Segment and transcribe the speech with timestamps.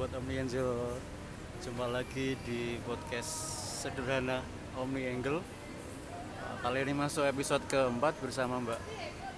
[0.00, 0.96] Sobat Omni Angel
[1.60, 3.28] Jumpa lagi di podcast
[3.84, 4.40] sederhana
[4.80, 5.44] Omni Angle
[6.40, 8.80] Nah, Kali ini masuk episode keempat bersama Mbak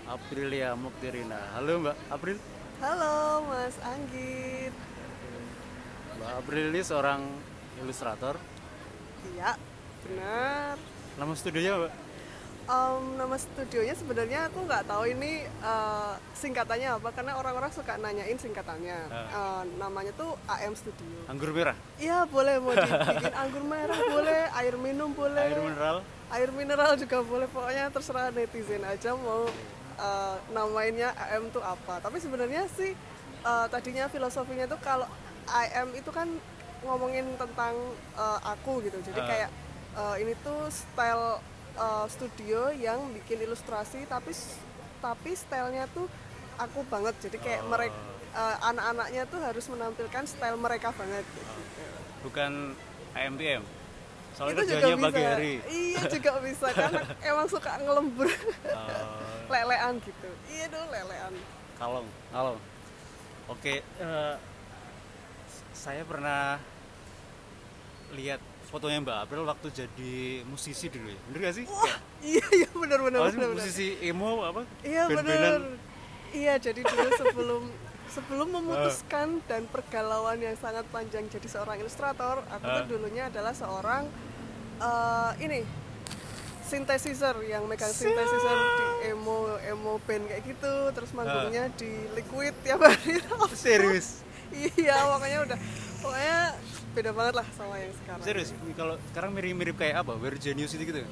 [0.07, 2.39] Aprilia Muktirina Halo Mbak April
[2.79, 4.71] Halo Mas Anggit.
[6.23, 7.27] Mbak April ini seorang
[7.83, 8.39] ilustrator
[9.35, 9.59] Iya,
[10.07, 10.79] benar.
[11.19, 11.93] Nama studionya Mbak?
[12.63, 18.39] Em, nama studionya sebenarnya aku nggak tahu ini eh, singkatannya apa karena orang-orang suka nanyain
[18.39, 18.99] singkatannya.
[19.09, 19.27] Ah.
[19.29, 21.27] Eh, namanya tuh AM Studio.
[21.27, 21.75] Anggur merah?
[21.97, 25.97] Iya boleh mau dibikin anggur merah boleh, air minum boleh, Air mineral?
[26.31, 27.47] air mineral juga boleh.
[27.47, 29.51] Pokoknya terserah netizen aja mau
[29.99, 31.99] eh, namainnya AM tuh apa.
[31.99, 32.95] Tapi sebenarnya sih
[33.43, 35.11] eh, tadinya filosofinya tuh kalau
[35.51, 36.31] AM itu kan
[36.83, 37.75] ngomongin tentang
[38.15, 39.03] eh, aku gitu.
[39.03, 39.27] Jadi Ah.
[39.27, 39.51] kayak
[39.93, 41.43] eh, ini tuh style
[41.75, 44.33] eh, studio yang bikin ilustrasi tapi
[44.99, 46.07] tapi stylenya tuh
[46.57, 47.15] aku banget.
[47.21, 47.71] Jadi kayak Oh.
[47.71, 47.99] mereka
[48.65, 51.21] anak-anaknya tuh harus menampilkan style mereka banget.
[51.27, 51.53] gitu.
[52.23, 52.73] Bukan
[53.13, 53.61] AMPM?
[54.33, 55.07] Soalnya itu juga kerjanya bisa.
[55.13, 58.31] pagi hari Iya juga bisa karena emang suka ngelembur
[58.73, 58.89] Oh,
[59.53, 60.29] lelean gitu.
[60.49, 61.35] Iya dong lelean.
[61.77, 62.59] Kalong, kalong
[63.51, 64.35] Oke, eh,
[65.75, 66.57] saya pernah
[68.15, 68.41] lihat
[68.73, 70.13] fotonya Mbak April waktu jadi
[70.43, 71.65] musisi dulu ya, bener gak sih?
[71.69, 73.45] Wah, iya iya sih, benar.
[73.45, 73.53] benar.
[73.53, 74.65] musisi emo apa?
[74.81, 75.37] Iya Band-bandan?
[75.37, 75.63] benar.
[76.33, 77.63] Iya jadi dulu sebelum
[78.09, 78.55] sebelum Ah.
[78.57, 82.89] memutuskan dan pergalauan yang sangat panjang jadi seorang ilustrator, aku tuh Ah.
[82.89, 84.09] dulunya adalah seorang
[84.79, 85.61] eh, ini
[86.65, 92.81] synthesizer yang megang synthesizer di emo emo band kayak gitu, terus manggungnya di liquid tiap
[92.81, 93.21] hari.
[93.53, 94.25] Serius?
[94.53, 95.59] iya makanya udah
[96.01, 96.39] pokoknya
[96.93, 98.51] beda banget lah sama yang sekarang Serius?
[98.73, 100.13] Kalau sekarang mirip-mirip kayak apa?
[100.15, 101.03] We're Genius itu gitu?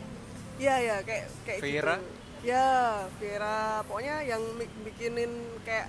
[0.60, 1.96] iya ya kayak kayak Vera?
[1.96, 2.04] gitu
[2.42, 2.68] ya
[3.16, 4.42] Vera pokoknya yang
[4.84, 5.32] bikinin
[5.64, 5.88] kayak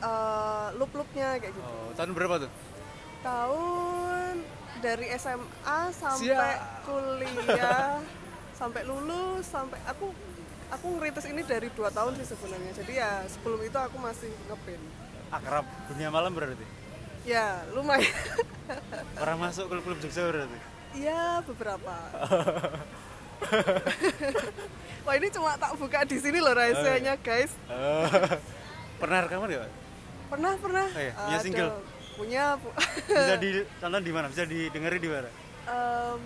[0.00, 2.50] eh, loop-loopnya kayak gitu Oh, tahun berapa tuh?
[3.20, 4.34] tahun
[4.78, 6.86] dari SMA sampai Siap.
[6.86, 7.98] kuliah
[8.60, 10.10] sampai lulus sampai aku
[10.68, 14.84] aku ngeritis ini dari dua tahun sih sebenarnya jadi ya sebelum itu aku masih ngeband
[15.28, 16.64] Akrab dunia malam berarti?
[17.28, 18.08] Ya lumayan
[19.20, 20.58] Orang masuk klub-klub Jogja berarti?
[20.96, 21.94] Iya beberapa.
[25.04, 27.52] Wah ini cuma tak buka di sini loh rahasianya guys.
[27.68, 28.04] Oh.
[29.00, 29.62] Pernah rekaman gak?
[29.62, 29.72] Pak?
[30.28, 30.86] Pernah pernah.
[30.90, 31.44] Oh iya, punya Ada.
[31.44, 31.70] single?
[32.18, 32.44] Punya.
[32.60, 32.68] Bu.
[33.08, 34.26] Bisa ditonton di mana?
[34.28, 35.28] Bisa didengerin di mana?
[35.68, 36.20] Em,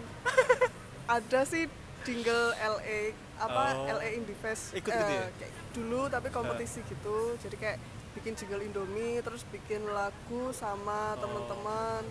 [1.21, 1.69] ada sih
[2.03, 3.01] jingle LA
[3.39, 3.87] apa Oh.
[3.99, 4.75] LA Indie Fest.
[4.75, 5.27] Ikut gitu ya?
[5.37, 7.37] kayak dulu tapi kompetisi gitu.
[7.39, 7.79] Jadi kayak
[8.12, 11.21] bikin jingle Indomie terus bikin lagu sama Oh.
[11.21, 12.03] teman-teman.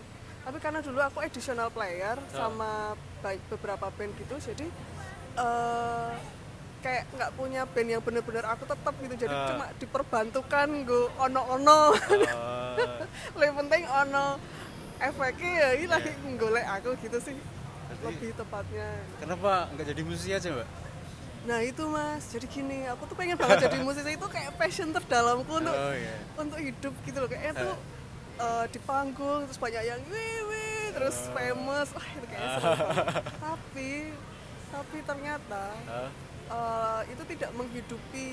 [0.41, 2.29] Tapi karena dulu aku additional player Oh.
[2.31, 4.65] sama baik beberapa band gitu jadi
[5.33, 6.11] eh
[6.81, 9.47] kayak nggak punya band yang bener-bener aku tetap gitu jadi Ah.
[9.47, 12.73] cuma diperbantukan gue ono-ono Oh,
[13.35, 14.41] lebih penting ono
[14.97, 18.87] efeknya ya ini lagi golek aku gitu sih Berarti- lebih tepatnya
[19.17, 20.67] kenapa nggak jadi musisi aja mbak?
[21.41, 25.49] Nah itu mas jadi gini aku tuh pengen banget jadi musisi itu kayak passion terdalamku
[25.51, 26.17] untuk Oh iya.
[26.35, 27.75] untuk hidup gitu loh kayaknya tuh
[28.37, 31.33] eh, di panggung terus banyak yang wih wih terus Oh.
[31.33, 33.05] famous wah itu kayaknya seru banget.
[33.47, 33.91] tapi
[34.69, 36.09] tapi ternyata Hah?
[36.47, 38.29] eh, itu tidak menghidupi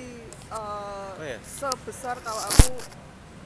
[0.52, 1.38] eh, Oh iya?
[1.40, 2.76] sebesar kalau aku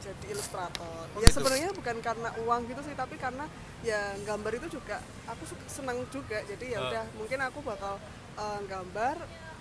[0.02, 1.06] jadi ilustrator.
[1.08, 1.38] Oh ya gitu?
[1.38, 3.46] sebenarnya bukan karena uang gitu sih, tapi karena
[3.80, 6.42] ya gambar itu juga aku senang juga.
[6.42, 6.90] Jadi ya Oh.
[6.90, 8.02] udah mungkin aku bakal
[8.34, 9.14] eh, gambar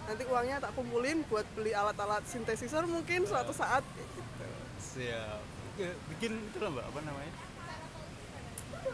[0.04, 4.46] nanti uangnya tak kumpulin buat beli alat-alat sintesizer mungkin suatu saat kayak gitu.
[4.80, 5.40] Siap.
[6.10, 7.34] Bikin itu lah mbak, apa namanya?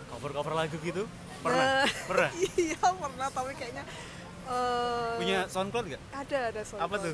[0.07, 1.03] Cover-cover lagu gitu?
[1.37, 1.65] Pernah?
[1.77, 2.29] Nah, Pernah?
[2.65, 3.83] iya pernah tapi kayaknya
[4.47, 6.01] eh, Punya SoundCloud nggak?
[6.11, 7.13] ada ada Apa tuh?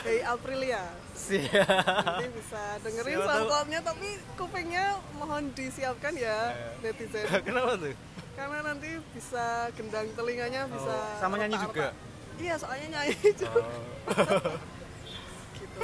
[0.00, 0.86] Hey Aprilia.
[1.12, 1.50] Siap.
[1.98, 3.34] nanti bisa dengerin Siapa tahu.
[3.34, 6.72] soundcloudnya tapi kupingnya mohon disiapkan ya Eh.
[6.80, 7.94] netizen Kenapa tuh?
[8.30, 11.92] karena nanti bisa gendang telinganya bisa Oh, sama nyanyi juga?
[12.40, 13.68] Iya soalnya nyanyi juga Oh.
[15.56, 15.80] gitu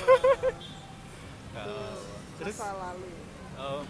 [1.56, 1.96] Oh.
[2.36, 3.12] Terus masa lalu
[3.56, 3.82] oh,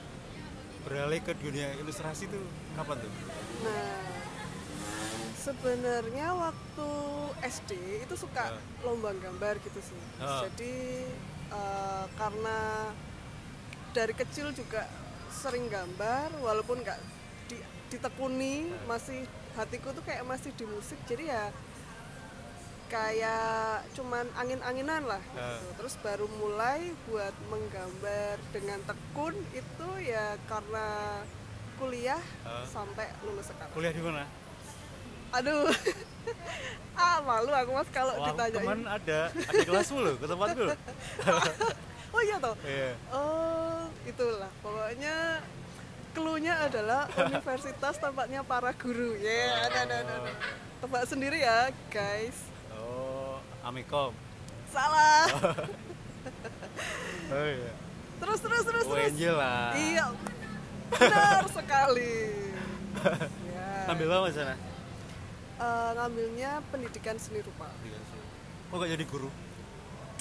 [0.83, 3.11] beralih ke dunia ilustrasi tuh kapan tuh?
[3.59, 4.07] nah
[5.37, 6.89] sebenarnya waktu
[7.43, 7.71] SD
[8.03, 8.63] itu suka Eh.
[8.83, 10.43] lomba gambar gitu sih Oh.
[10.45, 10.75] jadi
[11.49, 12.59] eh, karena
[13.91, 14.87] dari kecil juga
[15.29, 16.99] sering gambar walaupun nggak
[17.47, 21.45] di- ditekuni masih hatiku tuh kayak masih di musik jadi ya
[22.87, 25.43] kayak cuman angin-anginan lah gitu.
[25.43, 25.75] Eh.
[25.75, 30.87] terus baru mulai buat menggambar dengan tekun itu ya karena
[31.77, 32.65] kuliah Eh.
[32.67, 34.25] sampai lulus sekarang Kuliah di mana?
[35.29, 35.67] aduh
[36.97, 40.79] ah malu aku mas kalau Wah, ditanyain teman ada ada kelasmu loh ke tempatku loh.
[42.15, 42.91] oh iya toh Iya.
[43.11, 45.43] oh itulah pokoknya
[46.15, 49.21] clue-nya adalah universitas tempatnya para guru.
[49.21, 50.33] Ya, ada, ada, ada, ada.
[50.81, 52.41] Tebak sendiri ya, guys.
[53.67, 54.15] Oh, Amikom.
[54.71, 55.27] Salah.
[57.27, 57.75] Oh iya.
[58.23, 59.11] Terus, terus, terus, terus.
[59.11, 59.75] UNJ lah.
[59.75, 60.15] Iya,
[60.95, 62.15] benar sekali.
[63.51, 63.91] ya.
[63.91, 64.55] Ambil apa sana?
[65.59, 67.67] Eh, ngambilnya pendidikan seni rupa.
[68.71, 69.27] Oh gak jadi guru?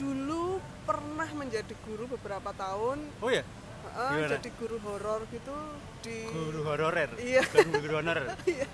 [0.01, 0.57] Dulu
[0.89, 3.05] pernah menjadi guru beberapa tahun.
[3.21, 3.45] Oh ya?
[3.87, 4.27] Gimana?
[4.33, 5.55] jadi guru horor gitu
[6.01, 7.09] di Guru honorer?
[7.17, 7.43] Iya.
[7.75, 8.19] Guru honor?
[8.47, 8.67] Iya.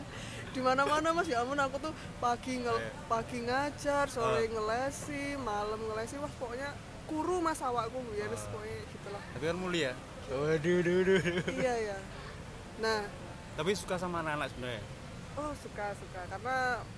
[0.52, 2.92] di mana mana mas ya ampun aku tuh pagi ngel Iya.
[3.08, 4.48] pagi ngajar sore Ah.
[4.48, 6.76] ngelesi malam ngelesi wah pokoknya
[7.06, 9.92] kuru mas awakku ya wis pokoknya gitulah Tapi kan mulia.
[10.28, 11.44] Waduh, duh, duh, duh.
[11.54, 11.98] iya ya
[12.80, 13.00] nah
[13.54, 14.84] Tapi suka sama anak-anak sebenarnya.
[15.34, 16.56] oh suka suka karena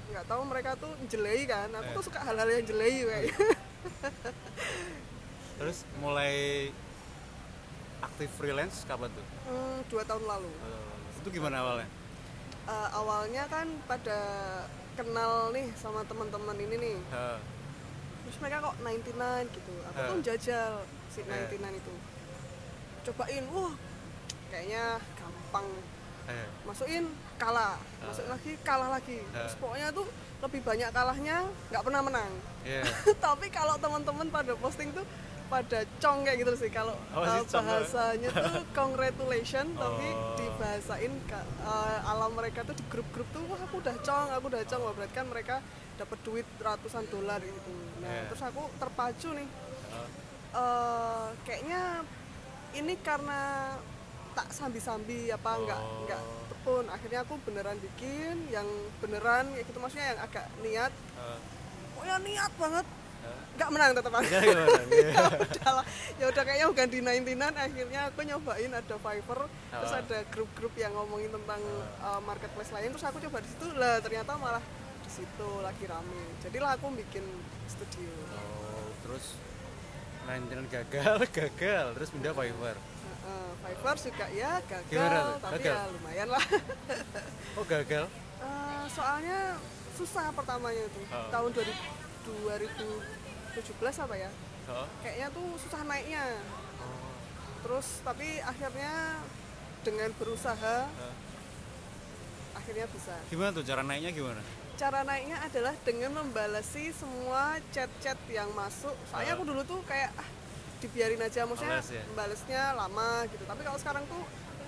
[0.09, 1.93] nggak tahu mereka tuh jelei kan aku Eh.
[1.93, 3.37] tuh suka hal-hal yang jelei kayak
[5.55, 6.33] Terus mulai
[8.03, 9.25] aktif freelance kapan tuh?
[9.47, 10.51] hmm, dua tahun lalu.
[10.51, 11.87] Eh, itu gimana awalnya?
[12.63, 14.19] Eh, awalnya kan pada
[14.93, 16.97] kenal nih sama teman-teman ini nih.
[17.01, 17.37] Eh,
[18.23, 19.73] terus mereka kok 99 gitu.
[19.85, 20.07] Aku Eh.
[20.09, 20.71] tuh jajal
[21.09, 21.25] si Eh.
[21.25, 21.93] 99 itu.
[23.03, 23.73] Cobain wah
[24.47, 24.83] kayaknya
[25.13, 25.67] gampang.
[26.23, 27.05] Eh, masukin
[27.35, 27.75] kalah.
[27.99, 29.19] Masuk lagi kalah lagi.
[29.19, 30.07] Terus pokoknya tuh
[30.39, 32.31] lebih banyak kalahnya nggak pernah menang.
[32.63, 32.83] Iya.
[33.25, 35.03] tapi kalau teman-teman pada posting tuh
[35.53, 36.69] pada cong kayak gitu sih.
[36.69, 40.33] Kalau Oh, uh, si bahasanya tuh congratulation tapi Oh.
[40.33, 44.63] dibahasain ka- uh, alam mereka tuh di grup-grup tuh wah aku udah cong aku udah
[44.63, 44.81] cong.
[44.81, 45.55] Wah berarti kan mereka
[45.93, 47.71] dapat duit ratusan dolar gitu.
[48.01, 48.25] Nah Yeah.
[48.27, 49.45] terus aku terpacu nih.
[49.45, 50.07] Eh,
[50.51, 51.81] eh kayaknya
[52.73, 53.41] ini karena
[54.33, 56.01] tak sambi-sambi apa enggak Oh.
[56.01, 56.85] enggak tekun.
[56.87, 58.65] Akhirnya aku beneran bikin yang
[58.97, 59.77] beneran kayak gitu.
[59.77, 60.93] Maksudnya yang agak niat.
[61.15, 61.39] Eh,
[61.93, 62.87] oh ya niat banget.
[63.53, 64.65] Nggak menang tetap gimana?
[64.89, 65.13] Iya.
[65.61, 65.71] ya
[66.15, 70.01] ya udah kayaknya bukan di 99 akhirnya aku nyobain ada Fiverr terus Ah.
[70.01, 71.61] ada grup-grup yang ngomongin tentang
[71.99, 74.63] uh, marketplace lain terus aku coba di situ lah ternyata malah
[74.99, 77.21] di situ lagi rame jadilah aku bikin
[77.65, 79.37] studio Oh, terus
[80.23, 82.77] 99 gagal, gagal, terus pindah Fiverr.
[82.79, 85.75] Heeh, Fiverr juga ya gagal, Gimana tapi Gagal?
[85.75, 86.45] ya lumayan lah.
[87.59, 88.05] Oh, gagal.
[88.39, 89.61] Eh, soalnya
[89.93, 91.27] susah pertamanya itu Oh.
[91.29, 91.83] tahun 2000
[93.53, 94.29] 2017 apa ya?
[94.67, 94.87] Oh.
[95.05, 96.25] Kayaknya tuh susah naiknya.
[96.81, 97.13] Oh.
[97.61, 99.21] Terus tapi akhirnya
[99.83, 101.15] dengan berusaha Eh,
[102.55, 103.13] akhirnya bisa.
[103.29, 104.41] Gimana tuh cara naiknya gimana?
[104.73, 108.95] Cara naiknya adalah dengan membalasi semua chat-chat yang masuk.
[109.11, 109.37] Soalnya Oh.
[109.37, 110.29] aku dulu tuh kayak ah,
[110.81, 112.03] dibiarin aja maksudnya Males ya?
[112.17, 113.43] balesnya lama gitu.
[113.45, 114.23] Tapi kalau sekarang tuh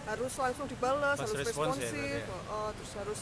[0.06, 2.54] harus langsung dibales, Fast harus response ya responsif, berarti ya?
[2.54, 3.20] oh, terus harus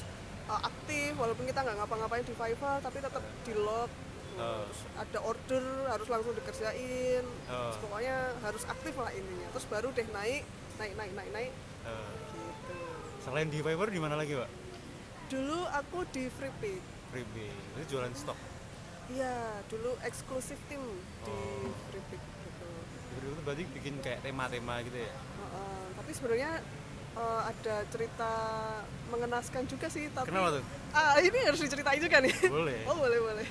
[0.51, 3.88] uh, aktif walaupun kita nggak ngapa-ngapain di Fiverr tapi tetap di log.
[4.34, 7.24] Terus ada order harus langsung dikerjain.
[7.24, 9.48] Terus pokoknya harus aktif lah intinya.
[9.54, 10.44] Terus baru deh naik,
[10.78, 11.54] naik, naik, naik, naik
[11.84, 12.78] Eh, gitu.
[13.22, 14.50] selain di Fiverr di mana lagi, Pak?
[15.28, 16.82] Dulu aku di Freepik.
[17.12, 17.52] Freebie.
[17.76, 18.40] Itu jualan stok.
[19.12, 19.36] Iya,
[19.68, 20.80] dulu eksklusif tim
[21.22, 21.68] di Oh.
[21.92, 21.92] Gitu.
[21.92, 22.32] Freebie
[23.24, 25.12] itu berarti bikin kayak tema-tema gitu ya.
[25.14, 26.52] Heeh, tapi sebenarnya
[27.14, 28.32] eh, ada cerita
[29.08, 30.10] mengenaskan juga sih.
[30.10, 30.64] Tapi Kenapa tuh?
[30.92, 32.34] Ah, ini harus diceritain juga nih.
[32.48, 32.80] Boleh.
[32.90, 33.48] oh boleh boleh.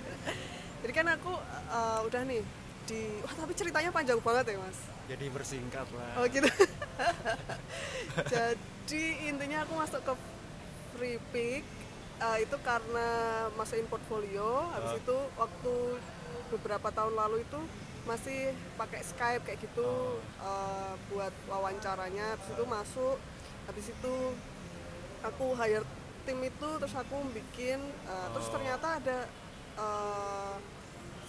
[0.82, 1.32] Jadi kan aku
[1.70, 2.42] eh, udah nih
[2.82, 4.78] di, wah tapi ceritanya panjang banget ya mas.
[5.06, 6.10] Jadi bersingkat lah.
[6.16, 6.46] Oh gitu.
[8.32, 10.12] Jadi intinya aku masuk ke
[10.92, 11.62] Free Pick
[12.18, 13.08] eh, itu karena
[13.52, 14.66] masukin portfolio.
[14.72, 15.00] Habis Ah.
[15.00, 15.74] itu waktu
[16.50, 17.60] beberapa tahun lalu itu
[18.02, 22.34] masih pakai Skype kayak gitu eh, buat wawancaranya.
[22.34, 23.16] Habis itu masuk.
[23.62, 24.14] Habis itu
[25.22, 25.86] aku hire
[26.22, 27.78] tim itu terus aku bikin.
[28.04, 28.52] eh, Terus Oh.
[28.52, 29.18] ternyata ada
[29.72, 30.54] eh,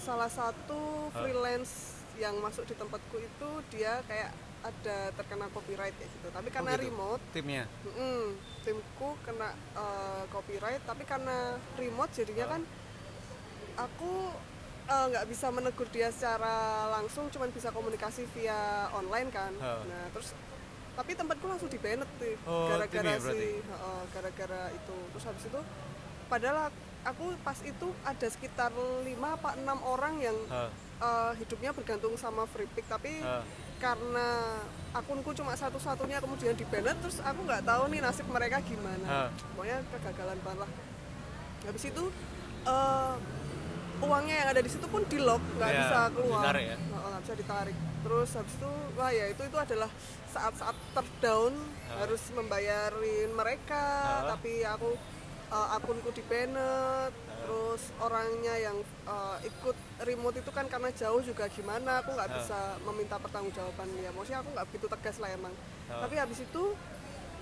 [0.04, 0.80] salah satu
[1.12, 4.30] freelance yang masuk di tempatku itu dia kayak
[4.62, 6.84] ada terkena copyright kayak gitu tapi karena gitu?
[6.86, 7.64] remote Timnya.
[7.84, 8.26] mm,
[8.64, 11.38] timku kena eh, copyright tapi karena
[11.76, 12.62] remote jadinya kan
[13.76, 14.12] aku
[14.86, 16.56] eh, nggak bisa menegur dia secara
[16.92, 18.60] langsung cuman bisa komunikasi via
[18.94, 19.84] online kan Ha.
[19.84, 20.32] nah terus
[20.94, 23.34] tapi tempatku langsung di banned tuh Oh, gara-gara berarti?
[23.34, 23.68] si
[24.14, 25.60] gara-gara itu terus habis itu
[26.30, 26.70] padahal
[27.04, 30.68] aku pas itu ada sekitar 5 apa enam orang yang Ah,
[31.00, 33.44] eh, hidupnya bergantung sama free pick tapi ah.
[33.78, 34.56] karena
[34.92, 39.30] akunku cuma satu-satunya kemudian di banned terus aku nggak tahu nih nasib mereka gimana Ah.
[39.52, 40.72] pokoknya kegagalan banget lah
[41.64, 42.04] habis itu
[42.64, 43.14] eh,
[44.00, 46.78] uangnya yang ada di situ pun di lock nggak Ya, bisa keluar ditarik ya?
[46.78, 49.90] Nggak- nggak bisa ditarik terus habis itu wah ya itu itu adalah
[50.30, 51.54] saat-saat terdown
[51.86, 52.04] Ah.
[52.04, 54.36] harus membayarin mereka Ah.
[54.36, 54.96] tapi aku
[55.46, 57.12] eh, akunku di banned
[57.44, 62.60] terus orangnya yang eh, ikut remote itu kan karena jauh juga gimana aku nggak bisa
[62.82, 65.54] meminta pertanggungjawaban ya maksudnya aku nggak begitu tegas lah emang.
[65.86, 66.64] Tapi habis itu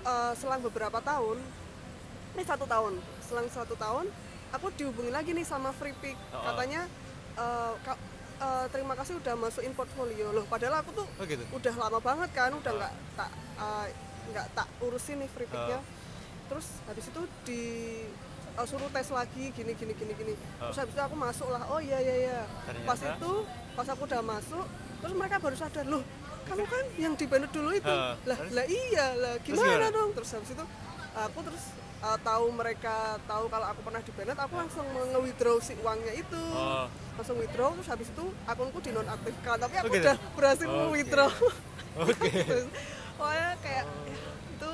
[0.02, 1.38] eh, selang beberapa tahun
[2.32, 4.08] ini satu tahun selang satu tahun
[4.50, 6.16] aku dihubungi lagi nih sama Free Pick.
[6.30, 6.42] Oh.
[6.42, 6.84] katanya
[7.34, 8.00] eh, ka-
[8.38, 10.32] eh, terima kasih udah masukin portfolio.
[10.32, 11.44] Loh padahal aku tuh Oh gitu.
[11.48, 13.30] udah lama banget kan udah nggak tak
[14.22, 15.82] nggak tak urusin nih free Oh.
[16.52, 17.62] Terus habis itu di
[18.52, 20.68] eh, suruh tes lagi gini gini gini gini Oh.
[20.68, 22.86] terus habis itu aku masuk lah oh iya iya iya Ternyata?
[22.86, 23.32] pas itu
[23.72, 24.66] pas aku udah masuk
[25.00, 26.04] terus mereka baru sadar loh
[26.42, 28.12] kamu kan yang di dulu itu Oh.
[28.22, 28.52] lah Terus?
[28.52, 29.86] lah iya lah Terus gimana gimana?
[29.90, 30.64] dong terus habis itu
[31.14, 31.64] aku terus
[32.02, 36.84] eh, tahu mereka tahu kalau aku pernah di aku langsung nge-withdraw si uangnya itu Oh.
[37.14, 40.04] langsung withdraw terus habis itu akunku dinonaktifkan tapi aku Oh, gitu?
[40.04, 40.92] udah berhasil Oke.
[40.92, 41.30] withdraw
[41.94, 42.28] Oke.
[42.48, 42.66] Terus,
[43.14, 44.72] pokoknya kayak ya, itu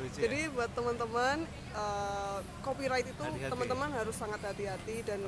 [0.00, 0.22] Lucu ya?
[0.24, 1.36] jadi buat teman-teman
[1.70, 5.20] eh, copyright itu teman-teman harus sangat hati-hati dan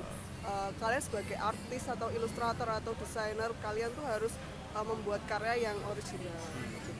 [0.42, 4.32] eh, kalian sebagai artis atau ilustrator atau desainer kalian tuh harus
[4.72, 6.36] eh, membuat karya yang original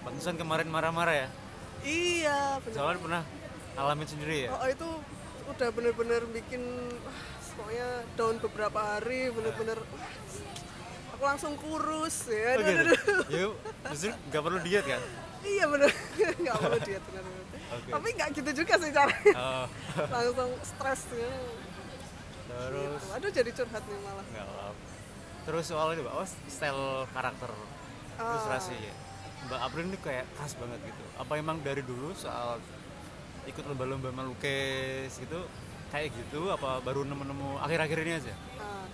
[0.03, 1.29] Pantesan kemarin marah-marah ya.
[1.83, 3.23] iya Soalnya pernah
[3.75, 4.51] alamin sendiri ya.
[4.53, 4.89] oh, itu
[5.45, 6.63] udah bener-bener bikin
[7.53, 10.09] pokoknya down beberapa hari bener-bener wah,
[11.13, 12.95] aku langsung kurus ya Oh gitu.
[13.33, 13.47] Ya,
[13.91, 15.01] justru nggak perlu diet kan?
[15.43, 15.91] iya bener
[16.43, 17.42] nggak perlu diet bener, bener.
[17.75, 17.91] Oke.
[17.91, 19.65] tapi nggak gitu juga sih caranya Oh,
[20.15, 21.31] langsung stres ya
[22.45, 23.13] terus Gitu.
[23.13, 24.47] aduh jadi curhat nih malah nggak.
[25.43, 27.51] Terus soal ini, Mbak, oh, style karakter
[28.15, 28.31] Ah.
[28.31, 28.95] ilustrasi ya.
[29.43, 31.03] Mbak April ini kayak khas banget gitu.
[31.17, 32.63] Apa emang dari dulu soal
[33.43, 35.43] ikut lomba-lomba melukis gitu
[35.91, 38.35] kayak gitu apa baru nemu-nemu akhir-akhir ini aja?
[38.55, 38.87] Ah,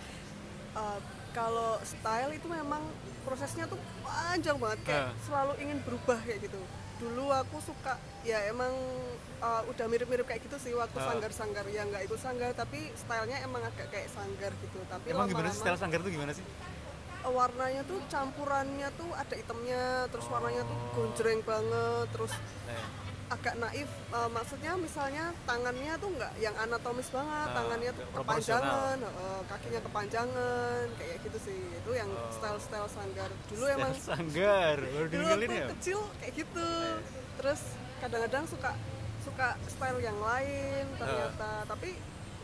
[0.74, 0.98] ah,
[1.30, 2.80] kalau style itu memang
[3.22, 5.12] prosesnya tuh panjang banget kayak Ah.
[5.20, 6.56] selalu ingin berubah kayak gitu
[6.98, 8.74] dulu aku suka ya emang
[9.38, 11.06] ah, udah mirip-mirip kayak gitu sih waktu Ah.
[11.08, 15.48] sanggar-sanggar ya nggak ikut sanggar tapi stylenya emang agak kayak sanggar gitu tapi Emang gimana
[15.48, 16.42] sih style sanggar itu gimana sih?
[17.18, 20.90] eh, warnanya tuh campurannya tuh ada hitamnya terus warnanya tuh Oh.
[20.96, 22.32] gonjreng banget terus
[22.66, 22.84] Eh,
[23.28, 28.96] agak naif eh, maksudnya misalnya tangannya tuh nggak yang anatomis banget Ah, tangannya tuh kepanjangan
[28.98, 32.32] eh, kakinya kepanjangan kayak gitu sih itu yang Oh.
[32.32, 35.66] style style sanggar dulu style emang sanggar baru dulu waktu ya?
[35.76, 36.98] kecil kayak gitu Eh.
[37.36, 37.60] terus
[37.98, 38.70] kadang-kadang suka
[39.20, 40.98] suka style yang lain Ah.
[40.98, 41.90] ternyata tapi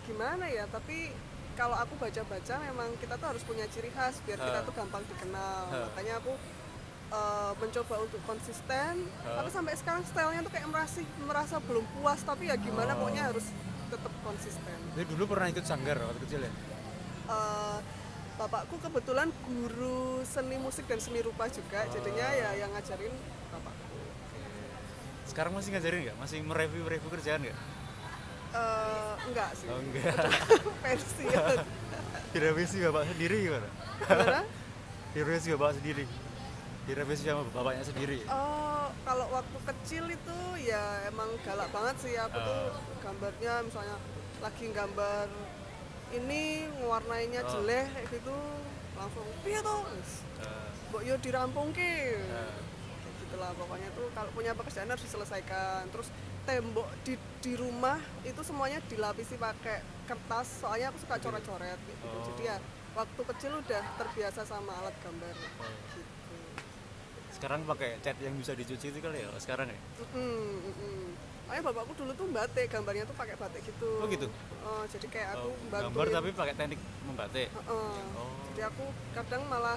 [0.05, 1.09] gimana ya tapi
[1.55, 4.67] kalau aku baca-baca memang kita tuh harus punya ciri khas biar kita Ah.
[4.69, 5.89] tuh gampang dikenal Ah.
[5.89, 6.37] makanya aku
[7.15, 8.93] eh, mencoba untuk konsisten
[9.23, 9.39] Ah.
[9.39, 12.99] tapi sampai sekarang stylenya tuh kayak merasa merasa belum puas tapi ya gimana Oh.
[13.01, 13.47] pokoknya harus
[13.87, 16.53] tetap konsisten Jadi dulu pernah ikut sanggar waktu kecil ya?
[17.27, 17.79] Eh,
[18.35, 22.35] bapakku kebetulan guru seni musik dan seni rupa juga jadinya Ah.
[22.35, 23.15] ya yang ngajarin
[23.49, 23.83] bapakku
[25.25, 26.17] Sekarang masih ngajarin nggak?
[26.19, 27.59] Masih mereview-review kerjaan nggak?
[28.55, 30.15] Eh, enggak sih Oh enggak.
[30.85, 31.59] pensiun
[32.33, 33.69] Direvisi bapak sendiri gimana?
[34.01, 34.43] Gimana?
[35.11, 36.05] Direvisi bapak sendiri.
[36.85, 38.21] Direvisi sama bapaknya sendiri.
[38.27, 42.77] Oh, kalau waktu kecil itu ya emang galak banget sih aku tuh Ah.
[43.01, 43.97] gambarnya misalnya
[44.39, 45.27] lagi gambar
[46.13, 46.43] ini
[46.83, 47.51] warnainya Oh.
[47.51, 48.37] jelek gitu
[48.95, 52.53] langsung iya tuh Wis, Eh, mbok yo dirampung ke kayak
[53.19, 56.09] gitulah pokoknya tuh kalau punya pekerjaan harus diselesaikan terus
[56.45, 62.25] tembok di di rumah itu semuanya dilapisi pakai kertas soalnya aku suka coret-coret gitu Oh.
[62.27, 62.57] jadi ya
[62.95, 65.73] waktu kecil udah terbiasa sama alat gambar Oh.
[65.91, 66.01] gitu
[67.45, 69.29] sekarang pakai cat yang bisa dicuci itu kali ya?
[69.37, 69.77] Sekarang ya?
[70.01, 71.13] Mm-mm, mm-mm.
[71.45, 74.01] Makanya bapakku dulu tuh batik, gambarnya tuh pakai batik gitu.
[74.01, 74.33] Oh, gitu?
[74.65, 75.85] Oh, jadi kayak aku Oh, bantuin.
[75.93, 77.53] gambar tapi pakai teknik membatik.
[77.53, 77.97] Heeh.
[78.17, 78.33] Oh.
[78.49, 79.77] Jadi aku kadang malah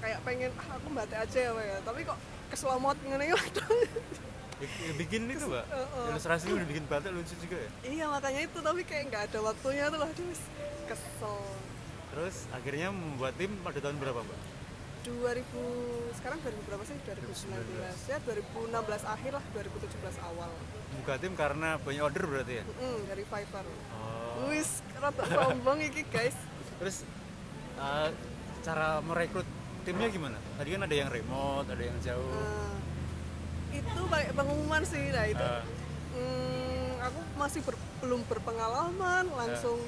[0.00, 1.76] kayak pengen ah aku batik aja ya, ya.
[1.84, 2.16] Tapi kok
[2.56, 3.36] keselomot ngene ya.
[3.36, 6.08] Ya, bikin itu mbak, Heeh.
[6.08, 7.70] ilustrasi udah bikin batik lucu juga ya.
[7.84, 10.10] iya, makanya itu tapi kayak nggak ada waktunya tuh lah,
[10.88, 11.36] kesel.
[12.16, 14.40] Terus akhirnya membuat tim pada tahun berapa mbak?
[15.00, 15.44] 2000
[16.14, 16.96] sekarang 2000 berapa sih?
[17.00, 17.54] 2019
[18.06, 18.74] ya 2016
[19.06, 19.88] akhir lah 2017
[20.24, 20.50] awal.
[20.94, 22.64] Buka tim karena banyak order berarti ya?
[22.66, 23.66] Mm, dari Fiverr.
[23.92, 24.48] Oh.
[24.48, 26.34] Wis, rada sombong iki guys.
[26.78, 27.02] Terus
[27.76, 28.08] eh,
[28.60, 29.46] cara merekrut
[29.82, 30.36] timnya gimana?
[30.56, 32.28] Tadi kan ada yang remote, ada yang jauh.
[32.28, 32.76] Nah,
[33.70, 35.62] itu pakai pengumuman sih nah itu Ah.
[36.10, 39.78] Hmm, aku masih ber- belum berpengalaman langsung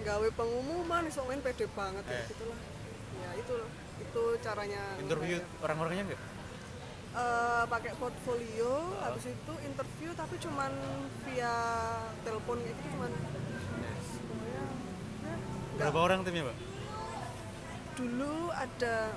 [0.00, 2.26] gawe pengumuman iso main pede banget ya Eh.
[2.26, 2.60] gitulah
[3.16, 6.22] ya itu loh itu caranya Interview orang-orangnya enggak?
[7.14, 9.06] Eh, pakai portfolio Ah.
[9.06, 10.72] habis itu interview tapi cuman
[11.22, 11.54] via
[12.20, 13.94] telepon gitu cuman pokoknya
[14.50, 14.64] ya,
[15.72, 15.84] nggak.
[15.84, 16.58] Berapa orang timnya mbak?
[17.94, 19.14] dulu ada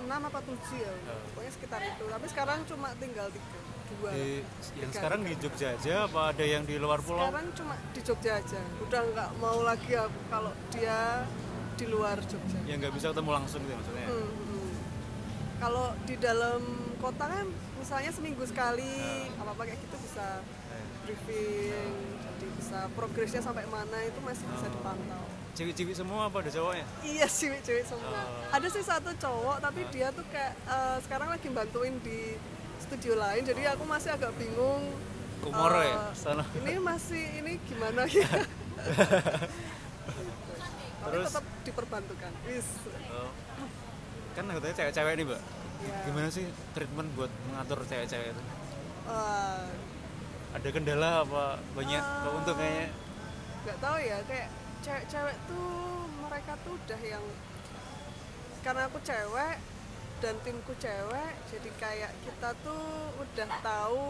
[0.00, 1.22] enam apa tujuh ya Ah.
[1.28, 3.58] pokoknya sekitar itu tapi sekarang cuma tinggal tiga
[3.88, 4.42] dua Di,
[4.74, 7.22] yang Tiga, sekarang di Jogja aja apa ada yang di luar pulau?
[7.24, 11.22] sekarang cuma di Jogja aja udah nggak mau lagi aku kalau dia
[11.78, 14.06] di luar Jogja Yang nggak bisa ketemu langsung gitu ya maksudnya?
[14.06, 14.70] Hmm, hmm.
[15.56, 16.60] kalau di dalam
[16.96, 18.94] kota kan misalnya seminggu sekali
[19.32, 20.26] apa apa kayak gitu bisa
[20.68, 24.72] Eh, briefing jadi bisa progresnya sampai mana itu masih bisa Oh.
[24.72, 26.86] dipantau Cewek-cewek semua apa ada cowoknya?
[27.02, 28.52] iya sih cewek semua Oh.
[28.52, 32.36] ada sih satu cowok tapi dia tuh kayak eh, sekarang lagi bantuin di
[32.78, 34.92] studio lain jadi aku masih agak bingung
[35.38, 35.98] Kumoro eh, ya?
[36.12, 36.44] Sana.
[36.58, 38.28] ini masih ini gimana ya
[41.10, 41.26] Terus?
[41.28, 42.68] tetap diperbantukan wis
[43.08, 43.30] Oh.
[44.32, 45.42] Kan katanya cewek-cewek nih, Mbak.
[45.80, 48.42] ya Gimana sih treatment buat mengatur cewek-cewek itu?
[49.08, 49.66] eh,
[50.48, 52.22] Ada kendala apa banyak Ah.
[52.24, 52.86] keuntungnya?
[53.60, 54.48] nggak tahu ya kayak
[54.80, 55.68] cewek-cewek tuh
[56.20, 57.24] mereka tuh udah yang
[58.58, 59.56] karena aku cewek
[60.18, 62.84] dan timku cewek jadi kayak kita tuh
[63.18, 64.08] udah tahu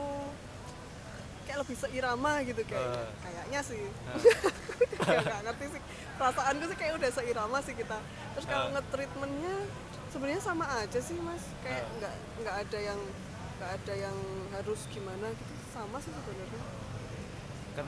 [1.48, 3.08] kayak lebih seirama gitu kayak Ah.
[3.18, 3.82] kayaknya sih.
[4.98, 5.82] Kayak nggak ngerti sih.
[6.14, 7.98] Perasaanku sih kayak udah seirama sih kita.
[8.34, 8.72] Terus kalau Ah.
[8.76, 9.54] nge-treatmentnya
[10.08, 11.40] sebenarnya sama aja sih mas.
[11.60, 12.14] Kayak nggak
[12.44, 13.00] nggak ada yang
[13.56, 14.16] nggak ada yang
[14.52, 15.52] harus gimana gitu.
[15.70, 16.62] Sama sih sebenarnya.
[17.74, 17.86] Kan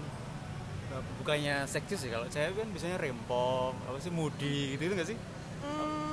[1.18, 2.10] bukannya seksis sih.
[2.10, 5.18] Kalau cewek kan biasanya rempong, apa sih mudi gitu, gitu nggak sih?
[5.60, 6.09] Hmm,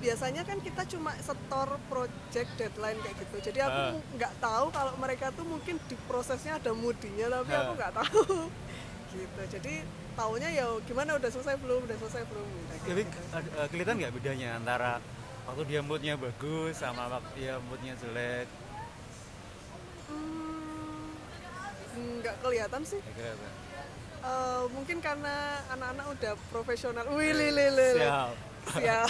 [0.00, 3.92] biasanya kan kita cuma setor project deadline kayak gitu jadi aku Ah.
[4.16, 7.76] nggak tahu kalau mereka tuh mungkin di prosesnya ada mudinya tapi aku Ah.
[7.76, 8.22] nggak tahu
[9.12, 9.74] gitu jadi
[10.12, 13.18] taunya ya gimana udah selesai belum udah selesai belum Kayak Tapi gitu.
[13.54, 14.92] eh, kelihatan nggak bedanya antara
[15.44, 18.46] waktu dia moodnya bagus sama waktu dia moodnya jelek?
[20.08, 21.10] Hmm,
[22.20, 23.52] nggak kelihatan sih Ya, kelihatan.
[24.20, 25.36] Eh, mungkin karena
[25.70, 27.48] anak-anak udah profesional wih li,
[28.68, 29.08] siap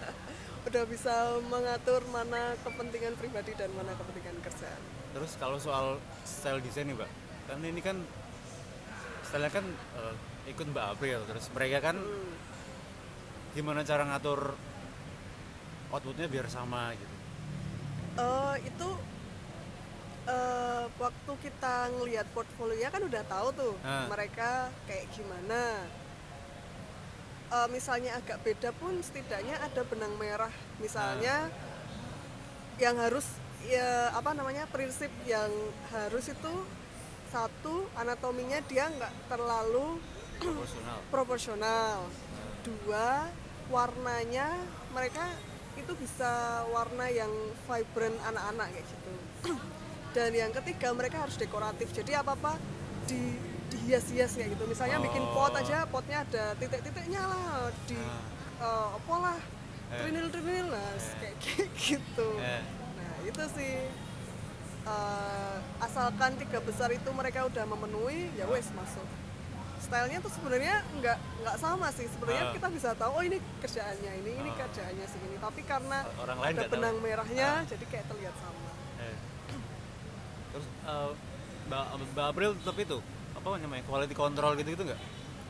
[0.68, 1.14] udah bisa
[1.46, 4.82] mengatur mana kepentingan pribadi dan mana kepentingan kerjaan
[5.14, 7.10] Terus kalau soal style desain nih, Mbak.
[7.46, 8.02] Kan ini kan
[9.22, 9.62] stylenya kan
[9.94, 10.14] eh,
[10.50, 11.22] ikut Mbak April.
[11.22, 12.34] Terus mereka kan Hmm.
[13.54, 14.58] gimana cara ngatur
[15.88, 17.14] outputnya biar sama gitu.
[18.18, 18.88] Eh, itu
[20.26, 24.10] eh, waktu kita ngelihat portfolionya kan udah tahu tuh Ah.
[24.10, 25.86] mereka kayak gimana.
[27.54, 30.50] Eh, misalnya agak beda pun setidaknya ada benang merah.
[30.82, 31.46] Misalnya
[32.82, 33.22] yang harus
[33.62, 35.48] ya apa namanya prinsip yang
[35.94, 36.54] harus itu
[37.30, 40.02] satu anatominya dia nggak terlalu
[40.42, 40.98] Proporsional.
[41.14, 41.98] proporsional.
[42.66, 43.30] Dua,
[43.70, 44.50] warnanya
[44.90, 45.22] mereka
[45.78, 47.30] itu bisa warna yang
[47.70, 49.14] vibrant anak-anak kayak gitu.
[50.18, 51.94] Dan yang ketiga mereka harus dekoratif.
[51.94, 52.58] Jadi apa-apa
[53.06, 53.53] di
[53.84, 54.64] dihias-hias kayak gitu.
[54.64, 55.60] Misalnya bikin pot Oh.
[55.60, 57.44] aja, potnya ada titik-titiknya lah
[57.84, 58.00] di
[58.56, 59.38] eh, apa lah
[59.86, 59.98] Eh.
[60.00, 61.14] trinil-trinil lah Eh.
[61.20, 62.28] kayak kayak gitu.
[62.40, 62.62] Eh.
[62.94, 63.74] Nah, itu sih
[64.84, 69.04] eh, asalkan tiga besar itu mereka udah memenuhi ya wes masuk
[69.76, 72.52] stylenya tuh sebenarnya nggak nggak sama sih sebenarnya Ah.
[72.52, 74.56] kita bisa tahu oh ini kerjaannya ini ini Ah.
[74.58, 76.74] kerjaannya segini tapi karena Orang lain ada nggak tahu.
[76.74, 77.60] benang merahnya Ah.
[77.64, 79.16] jadi kayak terlihat sama Eh.
[80.50, 81.10] Terus eh,
[81.64, 82.98] Mbak, Mbak April tetap itu
[83.44, 85.00] apa namanya quality control gitu gitu nggak?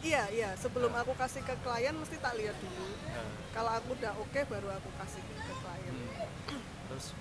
[0.02, 3.30] iya iya sebelum aku kasih ke klien mesti tak lihat dulu Eh.
[3.54, 5.94] kalau aku udah oke baru aku kasih ke klien
[6.44, 6.61] Hmm.
[6.90, 7.14] Terus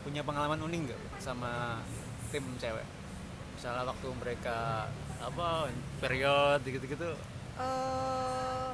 [0.00, 1.82] punya pengalaman unik nggak sama
[2.28, 2.86] tim cewek?
[3.56, 4.86] Misalnya waktu mereka
[5.18, 5.66] apa
[5.98, 7.10] period gitu-gitu
[7.58, 8.68] Eh,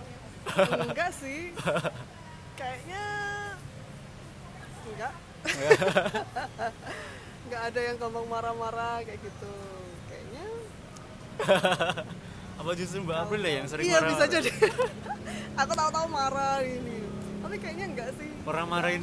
[0.85, 1.57] enggak sih
[2.61, 3.05] kayaknya
[4.85, 5.15] enggak
[7.47, 9.55] enggak ada yang gampang marah-marah kayak gitu
[12.61, 14.09] apa justru Mbak April ya yang sering iya marah?
[14.11, 14.51] bisa jadi.
[15.63, 16.99] Aku tahu-tahu marah ini.
[17.41, 18.31] Tapi kayaknya enggak sih.
[18.41, 19.03] Pernah marahin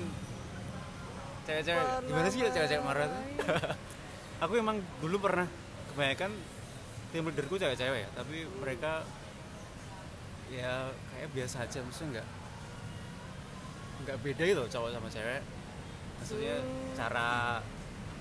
[1.43, 1.85] cewek-cewek?
[2.05, 3.21] Gimana sih ya cewek-cewek marah tuh?
[4.43, 5.45] aku emang dulu pernah
[5.93, 6.33] kebanyakan
[7.11, 9.05] tim leaderku cewek-cewek ya tapi mereka
[10.49, 12.27] ya kayak biasa aja maksudnya nggak
[14.01, 15.41] nggak beda gitu cowok sama cewek.
[16.17, 16.93] Maksudnya Hmm.
[16.93, 17.29] cara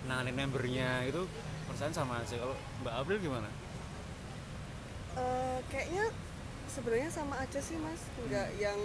[0.05, 1.25] nanganin membernya itu
[1.65, 2.35] perasaan sama aja.
[2.35, 3.49] Kalau Mbak April gimana
[5.13, 6.07] Eh, kayaknya
[6.67, 8.61] sebenarnya sama aja sih mas enggak Hmm.
[8.61, 8.81] yang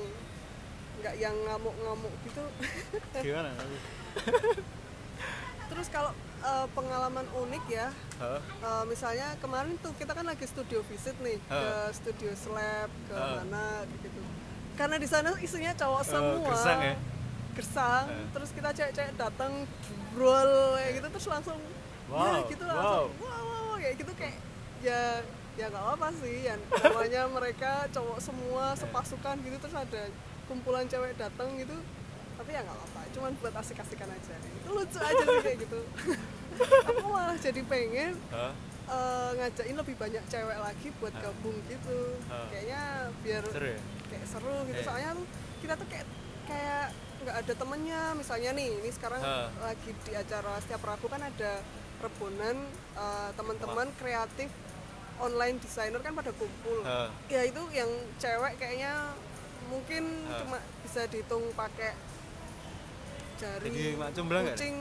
[0.97, 2.41] enggak yang ngamuk-ngamuk gitu
[3.23, 3.53] gimana
[5.67, 6.11] terus kalau
[6.41, 8.39] eh, pengalaman unik ya Hah?
[8.63, 11.89] Uh, misalnya kemarin tuh kita kan lagi studio visit nih ke Uh.
[11.91, 13.43] studio slab ke Uh.
[13.43, 14.21] mana gitu
[14.75, 16.95] karena di sana isinya cowok Uh, semua gersang ya?
[17.53, 18.05] Gersang.
[18.07, 18.25] Uh.
[18.31, 19.51] terus kita cewek-cewek datang
[20.11, 21.73] brol kayak gitu terus langsung ya
[22.07, 22.71] Wow, gitu wow.
[22.71, 24.37] langsung wow, wow, wow, kayak gitu kayak
[24.79, 25.01] ya
[25.55, 30.03] ya nggak apa sih ya namanya mereka cowok semua sepasukan gitu terus ada
[30.45, 31.75] kumpulan cewek datang gitu
[32.35, 35.79] tapi ya nggak apa cuman buat asik-asikan aja itu lucu aja sih kayak gitu
[36.87, 38.51] aku malah jadi pengen Hah?
[38.85, 42.45] eh, ngajakin lebih banyak cewek lagi buat gabung gitu Ah.
[42.49, 42.81] kayaknya
[43.23, 44.85] biar seru ya kayak seru gitu Eh.
[44.85, 46.07] soalnya tuh kita tuh kayak
[46.45, 49.47] kayak nggak ada temennya misalnya nih ini sekarang Ha.
[49.63, 51.63] lagi di acara setiap Rabu kan ada
[51.97, 52.57] rebonan
[52.93, 54.51] eh, teman-teman kreatif
[55.17, 57.07] online designer kan pada kumpul Ha.
[57.27, 59.15] ya itu yang cewek kayaknya
[59.65, 60.35] mungkin Ha.
[60.39, 61.95] cuma bisa dihitung pakai
[63.35, 63.99] jari Jadi
[64.51, 64.75] kucing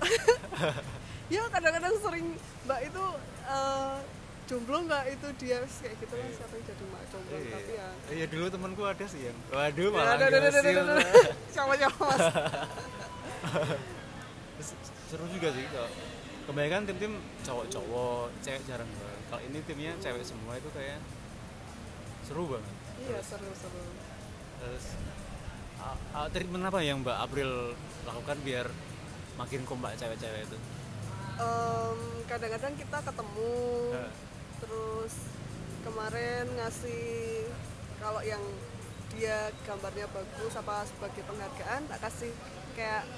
[1.32, 2.26] ya kadang-kadang sering
[2.62, 3.04] mbak itu
[3.44, 3.96] eh,
[4.44, 7.52] jomblo nggak itu dia kayak gitu lah siapa yang jadi mak jomblo Iya.
[7.52, 10.50] tapi ya Iya dulu temanku ada sih yang waduh Ya, malah ada, ada.
[11.48, 12.20] Siapa siapa mas?
[15.08, 15.90] Seru juga sih kalau
[16.50, 20.98] kebanyakan tim-tim cowok-cowok cewek jarang banget kalau ini timnya cewek semua itu kayak
[22.22, 23.82] seru banget Iya seru seru.
[24.58, 24.84] terus
[25.78, 28.66] a- a- treatment apa yang Mbak April lakukan biar
[29.36, 30.58] makin kompak cewek-cewek itu
[31.40, 33.56] Em, kadang-kadang kita ketemu,
[33.90, 34.12] Nah.
[34.60, 35.14] terus
[35.80, 37.48] kemarin ngasih
[37.96, 38.44] kalau yang
[39.08, 42.28] dia gambarnya bagus apa sebagai penghargaan tak kasih
[42.76, 43.08] kayak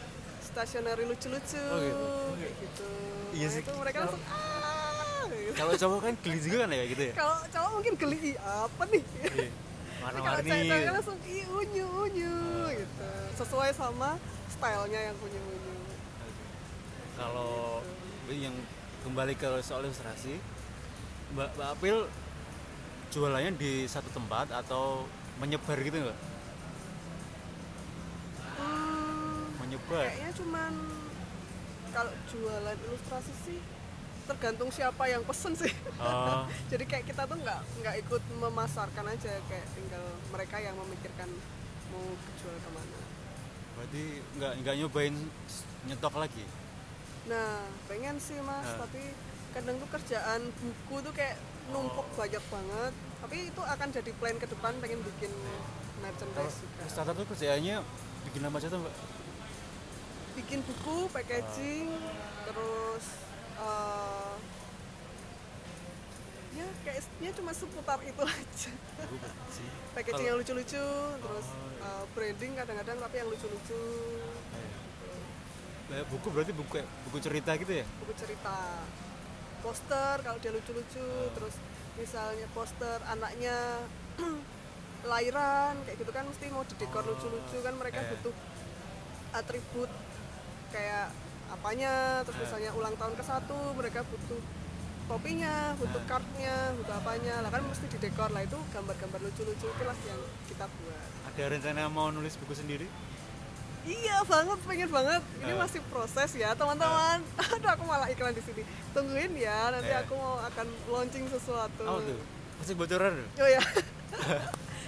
[0.44, 2.06] stationery lucu-lucu Oh, gitu.
[2.34, 2.88] kayak gitu.
[3.32, 5.52] Iya Nah, sih, itu mereka kalau- langsung ah gitu.
[5.54, 8.82] kalau cowok kan geli juga kan ya gitu ya Kalau cowok mungkin geli "Ih, apa
[8.86, 9.02] nih?
[9.02, 9.48] Iya.
[10.02, 12.34] Tapi kalau warna-warni cewek langsung ih unyu unyu
[12.74, 13.06] gitu.
[13.36, 14.10] Sesuai sama
[14.50, 15.74] stylenya yang unyu unyu.
[17.12, 17.78] kalau
[18.28, 18.56] yang
[19.00, 20.40] kembali ke soal ilustrasi
[21.30, 21.96] Mbak, Mbak April
[23.08, 25.04] jualannya di satu tempat atau
[25.38, 26.18] menyebar gitu nggak
[28.52, 28.91] Hmm,
[29.88, 30.72] kayaknya cuman
[31.90, 33.60] kalau jualan ilustrasi sih
[34.22, 35.72] tergantung siapa yang pesen sih.
[35.98, 36.46] Oh.
[36.72, 41.28] Jadi kayak kita tuh nggak nggak ikut memasarkan aja kayak tinggal mereka yang memikirkan
[41.90, 42.06] mau
[42.38, 43.00] jual ke mana.
[43.72, 44.02] berarti
[44.36, 45.16] nggak nggak nyobain
[45.84, 46.44] nyetok lagi
[47.24, 47.56] Nah
[47.88, 48.84] pengen sih mas, Nah.
[48.84, 49.00] tapi
[49.52, 51.36] kadang tuh kerjaan buku tuh kayak
[51.68, 52.92] numpuk banyak banget.
[53.20, 55.32] Tapi itu akan jadi plan ke depan pengen bikin
[55.98, 56.82] merchandise juga.
[56.84, 57.76] startup tuh kerjaannya
[58.26, 58.94] bikin apa aja tuh mbak
[60.32, 61.88] bikin buku, packaging,
[62.44, 63.04] terus
[63.56, 64.34] eh,
[66.52, 68.72] ya kayaknya cuma seputar itu aja.
[69.92, 70.24] Packaging.
[70.24, 70.86] Yang lucu-lucu,
[71.20, 71.46] terus
[71.82, 73.82] Oh, eh, branding kadang-kadang tapi yang lucu-lucu,
[75.90, 77.84] Kayak buku berarti buku buku cerita gitu ya?
[78.00, 78.56] Buku cerita,
[79.60, 81.54] poster kalau dia lucu-lucu, terus
[82.00, 83.84] misalnya poster anaknya
[85.12, 88.08] lahiran kayak gitu kan mesti mau didekor Oh, lucu-lucu kan mereka iya.
[88.14, 88.34] butuh
[89.34, 89.90] atribut
[90.72, 91.06] kayak
[91.48, 91.92] apanya
[92.24, 92.42] terus Eh.
[92.42, 94.40] misalnya ulang tahun ke satu mereka butuh
[95.04, 97.34] topinya butuh kartnya butuh apanya.
[97.40, 98.32] Lah kan mesti didekor.
[98.32, 101.08] Lah itu gambar-gambar lucu-lucu itulah yang kita buat.
[101.28, 102.86] Ada rencana mau nulis buku sendiri?
[103.82, 105.22] Iya banget pengen banget.
[105.38, 105.58] Ini Eh.
[105.58, 107.18] masih proses ya teman-teman.
[107.52, 108.62] Aduh aku malah iklan di sini.
[108.90, 110.00] Tungguin ya nanti Eh.
[110.00, 111.82] aku mau akan launching sesuatu.
[111.82, 112.18] Oh tuh?
[112.58, 113.58] Masih bocoran oh ya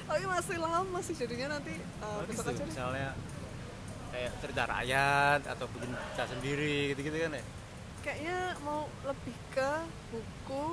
[0.04, 3.08] tapi masih lama sih jadinya nanti uh, besok tuh aja misalnya
[4.14, 7.44] kayak cerita rakyat atau bikin cerita sendiri gitu-gitu kan ya
[8.00, 9.70] kayaknya mau lebih ke
[10.08, 10.64] buku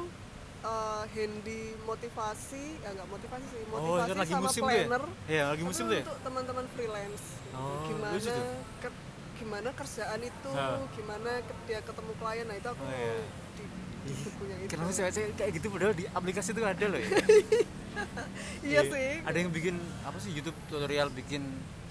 [0.62, 4.84] uh, handy motivasi ya nggak motivasi sih Oh, motivasi itu lagi sama musim tuh ya?
[4.84, 6.04] planner Iya, lagi musim tuh ya?
[6.04, 8.46] untuk teman-teman freelance Oh, gimana lucu tuh.
[8.80, 9.00] ke-
[9.34, 10.66] gimana kerjaan itu Ha.
[10.92, 13.16] gimana ke- dia ketemu klien nah itu aku Oh, iya.
[13.52, 13.64] di,
[14.02, 17.10] di bukunya itu Kenapa sih kayak gitu padahal di aplikasi itu ada loh ya?
[18.70, 21.42] iya sih Ada yang bikin apa sih YouTube tutorial bikin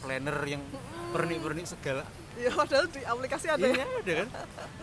[0.01, 0.63] planner yang
[1.11, 2.05] pernik-pernik segala.
[2.35, 4.29] iya padahal di aplikasi ada Iya, ya ada kan?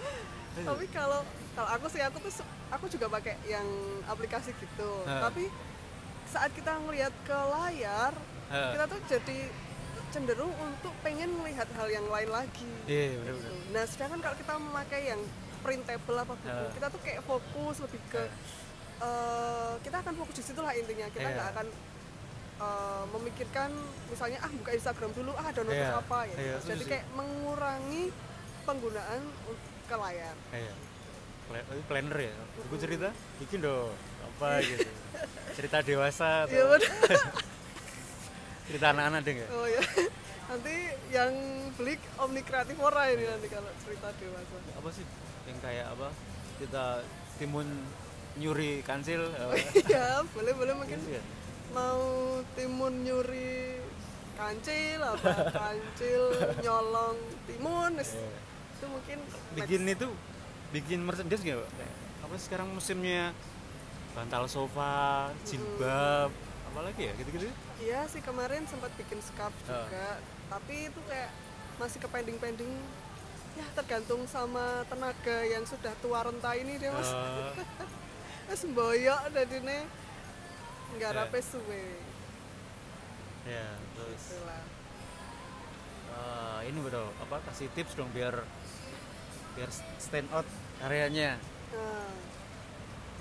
[0.67, 2.33] tapi kalau kalau aku sih aku tuh
[2.67, 3.65] aku juga pakai yang
[4.05, 5.21] aplikasi gitu Ha.
[5.23, 5.49] tapi
[6.25, 8.13] saat kita ngelihat ke layar
[8.47, 8.73] Ha.
[8.73, 9.39] kita tuh jadi
[10.07, 13.51] cenderung untuk pengen melihat hal yang lain lagi Iya, benar-benar.
[13.69, 15.21] nah sedangkan kalau kita memakai yang
[15.59, 16.71] printable apa buku Ha.
[16.71, 18.21] kita tuh kayak fokus lebih ke
[18.99, 21.33] eh, kita akan fokus di situ lah intinya kita Iya.
[21.33, 21.67] nggak akan
[22.57, 23.69] eh, memikirkan
[24.07, 25.93] misalnya ah buka Instagram dulu ah download Iya.
[25.95, 28.03] apa ya Iya, jadi kayak mengurangi
[28.63, 30.73] penggunaan un- ke layar Iya.
[31.47, 32.33] Pla- oh, planner ya.
[32.59, 33.95] Buku cerita bikin dong
[34.27, 34.83] apa gitu.
[35.55, 36.91] Cerita dewasa Iya atau bener.
[38.67, 39.49] cerita anak-anak deh nggak?
[39.49, 39.81] Oh ya.
[40.47, 40.75] Nanti
[41.09, 41.31] yang
[41.73, 44.55] beli Omni Kreatif Ora ini nanti kalau cerita dewasa.
[44.75, 45.05] Apa sih
[45.45, 46.07] yang kayak apa?
[46.57, 46.85] Kita
[47.37, 47.67] timun
[48.35, 49.55] nyuri kansil eh,
[49.87, 51.23] Iya, boleh boleh mungkin gitu ya?
[51.69, 52.01] Mau
[52.53, 53.81] timun nyuri
[54.33, 55.33] kancil apa
[55.65, 56.23] kancil
[56.59, 57.91] nyolong timun.
[57.95, 58.29] Iya.
[58.77, 59.17] itu mungkin
[59.55, 60.07] bikin itu
[60.69, 61.69] bikin merchandise nggak Pak?
[62.23, 63.33] Apa sekarang musimnya?
[64.13, 66.29] Bantal sofa jilbab
[66.67, 67.49] apalagi ya gitu-gitu?
[67.79, 69.85] Iya sih kemarin sempat bikin scarf Ah.
[69.85, 70.07] juga.
[70.47, 71.29] Tapi itu kayak
[71.77, 72.73] masih ke pending pending
[73.53, 77.09] ya tergantung sama tenaga yang sudah tua renta ini deh mas.
[77.09, 77.53] Eh,
[78.49, 79.85] wis mboyok dadine
[80.97, 81.83] nggak rapi suwe
[83.47, 84.23] ya terus.
[84.35, 84.63] Itulah.
[86.11, 87.07] eh, ini betul.
[87.23, 88.43] Apa kasih tips dong biar
[89.55, 90.43] biar stand out
[90.77, 91.39] karyanya.
[91.71, 92.11] Nah,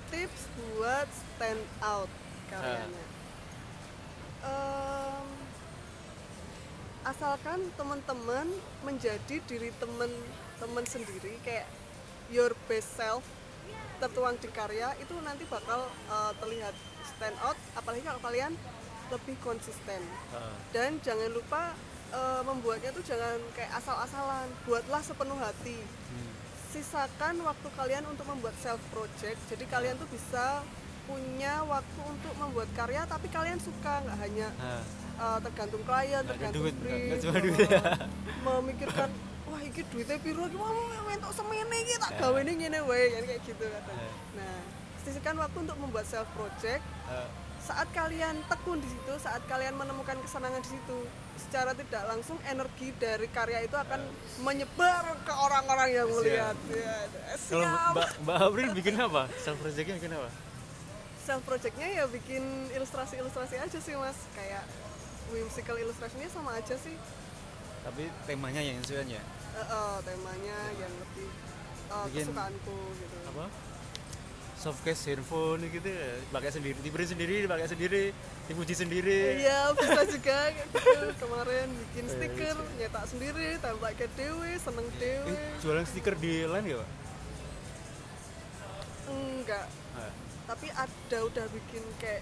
[0.09, 2.11] tips buat stand out
[2.51, 3.05] karyanya.
[4.43, 5.27] Em,
[7.03, 8.47] asalkan teman-teman
[8.83, 11.65] menjadi diri teman-teman sendiri kayak
[12.27, 13.23] your best self
[13.97, 16.75] tertuang di karya itu nanti bakal eh, terlihat
[17.05, 18.53] stand out apalagi kalau kalian
[19.07, 20.01] lebih konsisten.
[20.35, 21.73] Eh, dan jangan lupa
[22.13, 25.79] eh, membuatnya tuh jangan kayak asal-asalan buatlah sepenuh hati.
[25.81, 26.31] Hmm,
[26.77, 30.61] sisakan waktu kalian untuk membuat self project jadi kalian tuh bisa
[31.07, 34.83] punya waktu untuk membuat karya tapi kalian suka nggak hanya nah,
[35.23, 37.95] uh, tergantung klien tergantung duit, brief uh,
[38.45, 39.09] memikirkan
[39.67, 40.71] iki duitnya piro iki mau
[41.03, 42.19] mentok semene iki tak Ya.
[42.19, 44.11] gawe ini ngene wae kan kayak gitu katanya Ya.
[44.35, 44.57] nah
[44.99, 50.15] sisihkan waktu untuk membuat self project eh, saat kalian tekun di situ, saat kalian menemukan
[50.17, 50.97] kesenangan di situ,
[51.35, 54.07] secara tidak langsung energi dari karya itu akan
[54.39, 56.55] menyebar ke orang-orang yang melihat.
[56.65, 56.95] Ya,
[57.43, 57.91] kalau siap.
[57.91, 60.29] mbak mbak April bikin apa self projectnya bikin apa
[61.19, 64.63] Self projectnya ya bikin ilustrasi-ilustrasi aja sih mas, kayak
[65.27, 66.95] whimsical illustrationnya sama aja sih.
[67.83, 69.23] tapi temanya yang sesuaian ya
[69.57, 73.17] Eh, eh, temanya yang lebih eh, Bikin- kesukaanku gitu.
[73.27, 73.45] apa?
[74.55, 78.09] Soft case handphone gitu ya pakai sendiri diberi sendiri dipakai sendiri
[78.45, 79.37] dipuji sendiri.
[79.39, 80.81] Iya bisa juga gitu.
[81.17, 86.41] kemarin bikin Eh, stiker nyetak sendiri tambah ke dewe seneng dewe Eh, jualan stiker di
[86.43, 86.89] line ya pak?
[89.07, 89.65] Enggak.
[89.93, 90.11] Ah,
[90.47, 92.21] tapi ada udah bikin kayak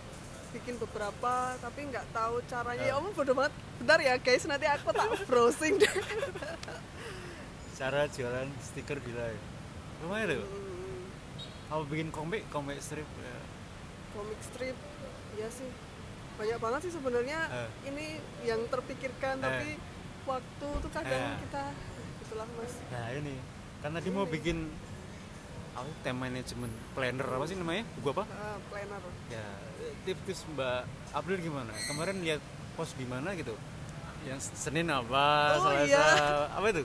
[0.52, 2.84] bikin beberapa tapi nggak tahu caranya.
[2.86, 2.90] Ah.
[2.90, 3.54] ya om bodoh banget.
[3.76, 5.92] Bentar ya guys nanti aku tak browsing deh
[7.76, 9.42] cara jualan stiker di line
[10.00, 11.04] lumayan loh Hmm,
[11.68, 12.46] apa bikin komik?
[12.48, 13.36] Komik strip ya.
[14.12, 14.78] komik strip
[15.34, 15.68] ya sih.
[16.36, 17.70] Banyak banget sih sebenarnya Eh.
[17.86, 18.08] ini
[18.44, 19.44] yang terpikirkan Eh.
[19.44, 19.70] tapi
[20.26, 21.40] waktu tuh kadang Eh.
[21.42, 21.64] kita
[22.22, 22.74] itulah mas.
[22.88, 23.36] Nah ini.
[23.82, 24.72] Kan tadi mau bikin
[25.74, 27.84] apa time management planner apa sih namanya?
[27.98, 28.24] Buku apa?
[28.26, 29.02] Ah, planner.
[29.28, 29.44] Ya
[30.04, 31.72] tips-tips mbak April gimana?
[31.86, 32.40] Kemarin lihat
[32.74, 33.52] post di mana gitu?
[34.24, 36.08] Yang Senin apa Oh, Selasa iya.
[36.52, 36.84] apa itu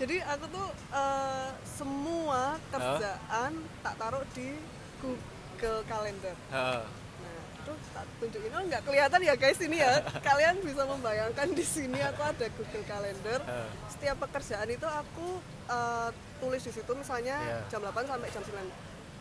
[0.00, 4.56] jadi aku tuh eh, semua kerjaan tak taruh di
[4.98, 6.80] Google Calendar Ah,
[7.20, 8.48] Nah, itu tak tunjukin.
[8.50, 10.00] Oh, nggak kelihatan ya guys ini ya.
[10.26, 13.40] Kalian bisa membayangkan di sini aku ada Google Calendar.
[13.86, 15.28] Setiap pekerjaan itu aku
[15.68, 16.08] eh,
[16.38, 17.58] tulis di situ misalnya Iya.
[17.68, 18.64] jam 8 sampai jam 9.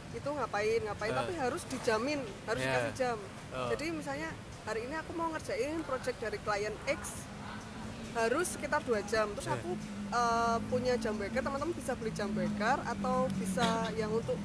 [0.09, 1.17] Itu ngapain, ngapain Eh.
[1.17, 2.71] tapi harus dijamin, harus Iya.
[2.71, 3.17] dikasih jam.
[3.51, 3.67] Oh.
[3.67, 4.29] Jadi misalnya
[4.63, 7.27] hari ini aku mau ngerjain project dari klien X
[8.11, 9.55] harus sekitar dua jam terus Iya.
[9.55, 9.71] aku
[10.09, 14.37] eh, punya jam beker teman-teman bisa beli jam beker atau bisa yang untuk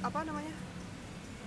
[0.00, 0.54] apa namanya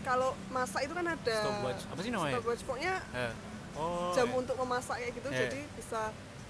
[0.02, 3.34] kalau masak itu kan ada stopwatch apa sih namanya stopwatch pokoknya Eh,
[3.74, 4.36] oh jam iya.
[4.36, 5.40] untuk memasak kayak gitu Iya.
[5.42, 6.02] jadi bisa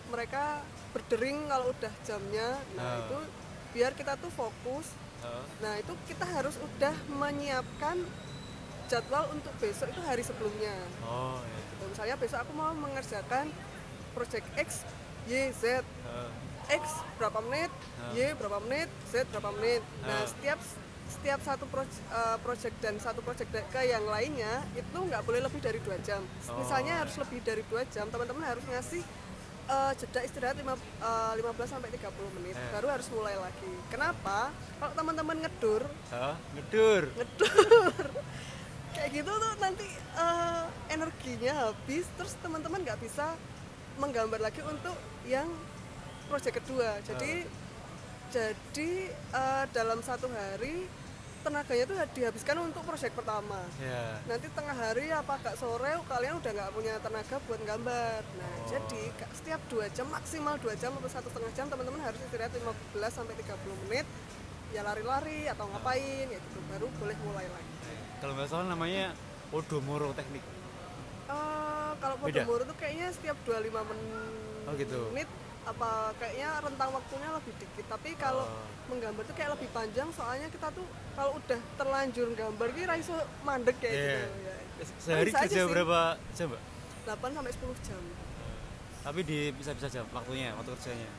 [0.05, 0.43] mereka
[0.91, 2.97] berdering kalau udah jamnya nah Ah.
[3.01, 3.17] itu
[3.71, 7.95] biar kita tuh fokus Ah, nah itu kita harus udah menyiapkan
[8.85, 11.83] jadwal untuk besok itu hari sebelumnya oh ya gitu.
[11.87, 13.47] misalnya besok aku mau mengerjakan
[14.13, 14.69] project X
[15.25, 16.29] Y Z Ah,
[16.69, 16.83] X
[17.15, 18.13] berapa menit, Ah.
[18.13, 19.81] Y berapa menit, Z berapa menit.
[20.01, 20.25] Nah Ah.
[20.25, 20.59] setiap
[21.05, 21.91] setiap satu proyek,
[22.39, 26.19] project dan satu project ke yang lainnya itu nggak boleh lebih dari dua jam.
[26.45, 26.57] Oh.
[26.57, 29.03] Misalnya harus lebih dari dua jam, teman-teman harus ngasih
[29.63, 32.71] eh, jeda istirahat lima- eh, 15 sampai 30 menit, Eh.
[32.73, 33.71] baru harus mulai lagi.
[33.87, 34.51] Kenapa?
[34.51, 37.95] Kalau teman-teman ngedur, ah, ngedur ngedur
[38.93, 43.39] kayak gitu tuh nanti eh, energinya habis, terus teman-teman nggak bisa
[43.99, 44.95] menggambar lagi untuk
[45.27, 45.47] yang
[46.31, 46.99] proyek kedua.
[47.05, 47.45] Jadi
[48.33, 50.89] jadi eh, dalam satu hari
[51.43, 53.59] tenaganya tuh dihabiskan untuk proyek pertama.
[53.77, 58.21] ya Nanti tengah hari apa agak sore kalian udah nggak punya tenaga buat gambar.
[58.39, 58.69] Nah Oh.
[58.71, 59.03] jadi
[59.35, 63.35] setiap dua jam maksimal dua jam atau satu setengah jam teman-teman harus istirahat 15 sampai
[63.35, 64.07] 30 menit
[64.71, 67.75] ya lari-lari atau ngapain ya gitu baru boleh mulai lagi.
[68.23, 69.11] kalau nggak salah namanya
[69.53, 70.41] Odomoro teknik
[71.33, 72.43] Eh, kalau Beda?
[72.43, 74.31] Podomoro tuh kayaknya setiap 25 menit
[74.63, 74.99] Oh, gitu.
[75.63, 78.67] apa kayaknya rentang waktunya lebih dikit tapi kalau Oh.
[78.85, 83.79] menggambar tuh kayak lebih panjang soalnya kita tuh kalau udah terlanjur gambar kira iso mandek
[83.79, 84.03] kayak Iya.
[84.03, 84.55] gitu ya.
[84.99, 85.99] sehari Bisa aja kerja berapa
[86.33, 86.61] jam mbak
[87.05, 88.01] 8 sampai 10 jam
[89.01, 91.09] tapi di bisa-bisa jam waktunya waktu kerjanya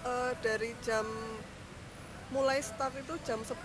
[0.00, 1.04] Eh, dari jam
[2.30, 3.58] mulai start itu jam 10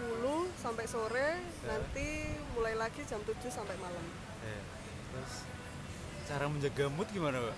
[0.56, 2.08] sampai sore nanti
[2.52, 4.06] mulai lagi jam 7 sampai malam
[4.42, 4.58] Ya.
[5.12, 5.34] terus
[6.26, 7.58] cara menjaga mood gimana mbak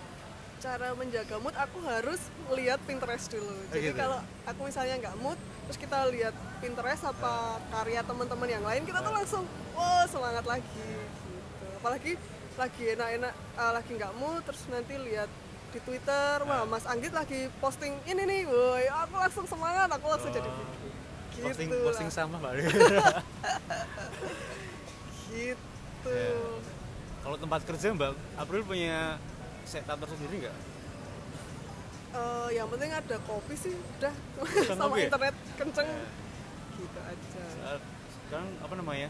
[0.58, 2.18] cara menjaga mood aku harus
[2.58, 3.54] lihat Pinterest dulu.
[3.70, 3.98] Jadi gitu.
[3.98, 5.38] kalau aku misalnya nggak mood,
[5.70, 9.44] terus kita lihat Pinterest apa karya teman-teman yang lain, kita tuh langsung
[9.78, 10.66] wah semangat lagi.
[10.66, 11.66] Gitu.
[11.78, 12.12] Apalagi
[12.58, 15.30] lagi enak-enak, eh, lagi nggak mood, terus nanti lihat
[15.70, 20.34] di Twitter, wah Mas Anggit lagi posting ini nih, woi aku langsung semangat, aku langsung
[20.34, 20.66] jadi Oh.
[21.38, 21.86] gitu posting lah.
[21.86, 22.52] posting sama pak
[25.30, 26.10] gitu.
[26.10, 26.77] Ya.
[27.38, 29.22] Kalau tempat kerja mbak April punya
[29.62, 30.58] setup tersendiri nggak?
[32.18, 34.14] Eh, yang penting ada kopi sih, udah.
[34.74, 35.14] Sama kopi ya?
[35.14, 36.02] internet kenceng, Ya.
[36.74, 37.44] gitu aja.
[37.62, 37.82] Saat
[38.26, 39.10] sekarang apa namanya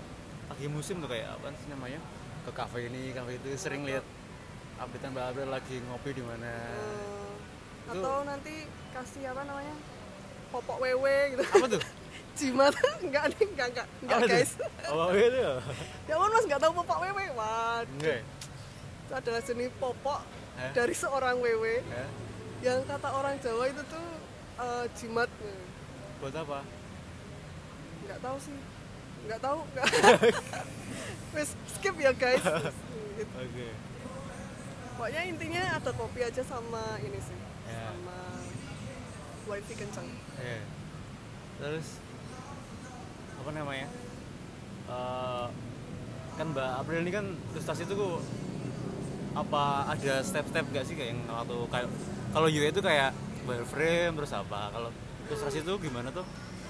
[0.52, 2.00] lagi musim tuh kayak apa sih namanya
[2.44, 4.04] ke kafe ini kafe itu sering lihat
[4.76, 6.52] updatean mbak April lagi ngopi di mana.
[7.88, 9.76] Itu- atau nanti kasih apa namanya
[10.52, 11.44] popok WW gitu.
[11.48, 11.82] Apa tuh
[12.38, 12.74] jimat.
[13.04, 14.52] Enggak nih enggak enggak enggak Apa guys.
[14.88, 15.42] Oh itu?
[16.10, 17.90] Ya ya mas nggak tahu popok WW waduh.
[17.98, 18.24] Enggak ya?
[19.08, 20.20] itu adalah jenis popok
[20.60, 20.72] Hah?
[20.76, 22.06] dari seorang WW Ya?
[22.60, 24.08] yang kata orang Jawa itu tuh
[24.58, 25.30] eh, jimat.
[26.20, 26.60] Buat apa?
[28.04, 28.58] Nggak tahu sih.
[29.26, 29.88] Nggak tahu nggak.
[31.36, 32.42] Wes skip ya guys.
[32.42, 33.34] Gitu.
[33.34, 33.68] oke.
[34.98, 37.92] Pokoknya intinya ada kopi aja sama ini sih Ya.
[37.92, 38.18] sama
[39.46, 40.08] wifi kenceng
[40.40, 40.60] Iya.
[41.58, 41.88] Terus
[43.38, 43.88] apa namanya?
[44.88, 45.46] Eh,
[46.34, 48.22] kan Mbak April ini kan ilustrasi itu kok
[49.34, 51.88] apa ada step-step gak sih kayak yang waktu kayak
[52.30, 54.70] kalau UE itu kayak wireframe terus apa?
[54.70, 54.90] Kalau
[55.26, 56.26] ilustrasi itu gimana tuh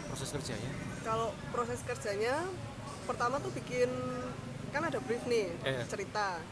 [0.07, 0.71] proses kerjanya?
[0.99, 2.43] kalau proses kerjanya
[3.03, 3.87] pertama tuh bikin
[4.69, 5.87] kan ada brief nih Iya.
[5.87, 6.43] cerita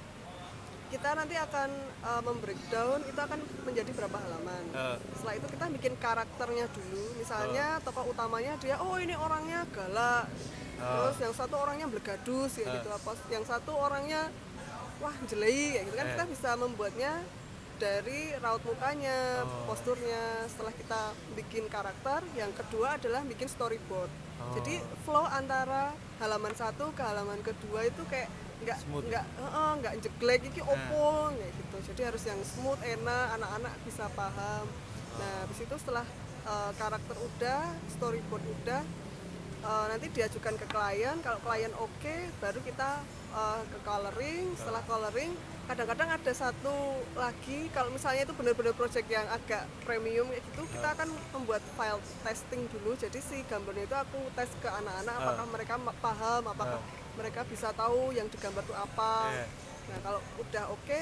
[0.95, 1.69] kita nanti akan
[2.01, 7.65] uh, membreakdown itu akan menjadi berapa halaman Eh, setelah itu kita bikin karakternya dulu misalnya
[7.81, 10.31] tokoh utamanya dia oh ini orangnya galak
[10.75, 11.07] Oh.
[11.07, 12.73] terus yang satu orangnya blegadus ya Eh.
[12.75, 14.27] gitu apa yang satu orangnya
[14.97, 16.11] wah jelei kayak gitu kan Eh.
[16.11, 17.11] kita bisa membuatnya
[17.75, 19.67] dari raut mukanya Oh.
[19.67, 21.01] posturnya setelah kita
[21.35, 24.51] bikin karakter yang kedua adalah bikin storyboard Oh.
[24.53, 28.27] jadi flow antara halaman satu ke halaman kedua itu kayak
[28.63, 29.03] nggak Smooth.
[29.11, 31.77] nggak heeh, nggak jeglek iki opo kayak gitu.
[31.91, 34.65] Jadi harus yang smooth enak anak-anak bisa paham.
[35.19, 36.05] Nah habis itu setelah
[36.47, 38.81] eh, karakter udah storyboard udah
[39.65, 41.17] eh, nanti diajukan ke klien.
[41.19, 42.89] Kalau klien oke baru kita
[43.35, 44.45] eh, ke coloring.
[44.55, 45.31] Setelah coloring
[45.65, 50.93] kadang-kadang ada satu lagi kalau misalnya itu benar-benar project yang agak premium kayak gitu kita
[50.93, 52.93] akan membuat file testing dulu.
[52.95, 56.79] Jadi si gambarnya itu aku tes ke anak-anak apakah mereka ma- paham apakah
[57.15, 59.47] mereka bisa tahu yang digambar itu apa Iya.
[59.85, 61.01] nah kalau udah oke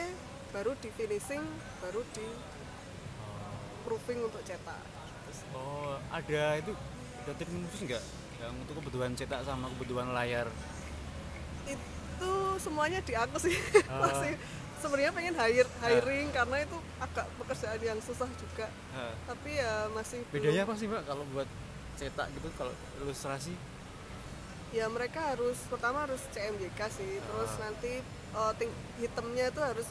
[0.49, 1.43] baru di finishing
[1.79, 2.27] baru di
[3.83, 4.81] proofing untuk cetak
[5.51, 6.69] Oh, ada itu
[7.19, 8.03] ada treatment khusus nggak?
[8.37, 10.45] Yang untuk kebutuhan cetak sama kebutuhan layar.
[11.65, 13.55] itu semuanya di aku sih
[13.89, 13.97] Ah.
[14.03, 14.37] masih
[14.77, 19.13] sebenarnya pengen hire hiring karena itu agak pekerjaan yang susah juga Hah.
[19.25, 21.49] tapi ya masih belum- Bedanya apa sih mbak kalau buat
[21.95, 23.53] cetak gitu kalau ilustrasi?
[24.73, 27.69] Ya mereka harus pertama harus CMYK sih terus Ah.
[27.69, 28.01] nanti
[28.33, 29.85] eh, ting- hitamnya itu harus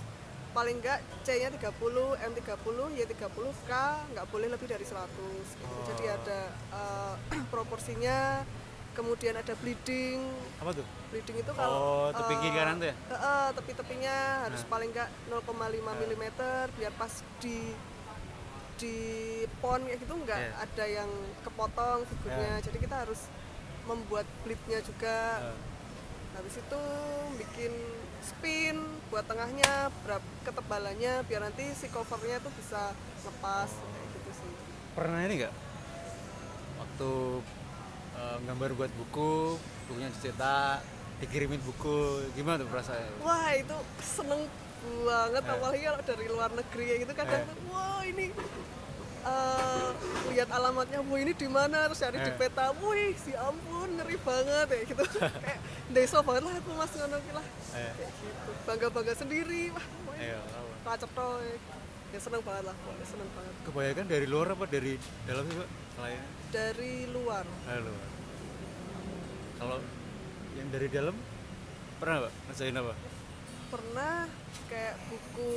[0.52, 1.70] paling enggak C-nya 30,
[2.20, 2.60] M30,
[2.92, 3.24] Y30,
[3.62, 3.72] K
[4.12, 5.08] nggak boleh lebih dari 100
[5.48, 5.64] gitu.
[5.64, 5.86] Oh.
[5.86, 7.14] Jadi ada eh,
[7.52, 8.42] proporsinya,
[8.92, 10.20] kemudian ada bleeding.
[10.58, 10.84] Apa tuh?
[11.08, 11.80] Bleeding itu Oh, kalau
[12.12, 12.94] tepi kiri eh, kanan tuh ya?
[12.98, 14.68] eh, eh, tepi-tepinya harus Nah.
[14.68, 15.62] paling enggak 0,5
[15.94, 16.24] mm
[16.74, 17.72] biar pas di
[18.74, 18.96] di
[19.56, 20.52] pon kayak gitu nggak Iya.
[20.58, 22.58] ada yang kepotong figurnya.
[22.60, 23.30] Jadi kita harus
[23.94, 25.58] membuat bleednya juga Eh,
[26.32, 26.80] habis itu
[27.36, 27.72] bikin
[28.20, 28.76] spin
[29.08, 34.50] buat tengahnya berapa ketebalannya biar nanti si covernya tuh bisa ngepas kayak gitu sih
[34.92, 35.54] pernah ini nggak?
[36.78, 37.10] Waktu
[38.12, 40.80] eh, gambar buat buku, bukunya dicetak,
[41.18, 41.98] dikirimin buku,
[42.32, 43.12] gimana tuh perasaannya?
[43.20, 44.42] wah itu seneng
[44.82, 45.52] banget Eh.
[45.52, 47.46] apalagi kalau dari luar negeri ya gitu kadang Eh.
[47.46, 48.26] tuh wah ini
[49.24, 49.88] eh,
[50.28, 52.36] lihat alamatnya wah ini di mana terus cari di Eh.
[52.36, 55.04] peta wih si ampun ngeri banget ya gitu
[55.44, 55.58] kayak
[55.88, 60.38] deso banget lah aku mas ngono lah Eh, kayak gitu bangga bangga sendiri wah ayo,
[60.40, 60.74] apa?
[60.88, 61.28] kacetho
[62.08, 65.68] ya seneng banget lah pokoknya seneng banget Kebanyakan dari luar apa dari dalam sih mbak?
[65.92, 66.24] Kliennya?
[66.50, 67.94] dari luar Halo.
[69.54, 69.78] Kalau
[70.52, 71.14] yang dari dalam
[71.96, 72.92] pernah mbak ngerjain apa?
[73.72, 74.28] Pernah
[74.68, 75.50] kayak buku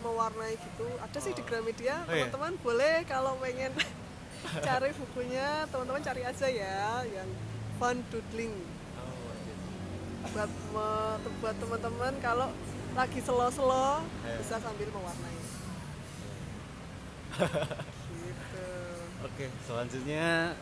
[0.00, 0.86] mewarnai gitu.
[1.00, 2.00] Ada sih di Gramedia.
[2.00, 2.24] Oh, iya?
[2.24, 3.74] teman-teman boleh kalau pengen
[4.66, 7.26] cari bukunya teman-teman cari aja ya yang
[7.74, 8.54] fun doodling
[8.94, 9.34] Oh,
[10.30, 12.48] buat me- buat teman-teman kalau
[12.94, 14.36] lagi selo-selo Iya.
[14.38, 15.36] bisa sambil mewarnai.
[17.34, 18.68] Gitu.
[19.26, 20.54] Oke, selanjutnya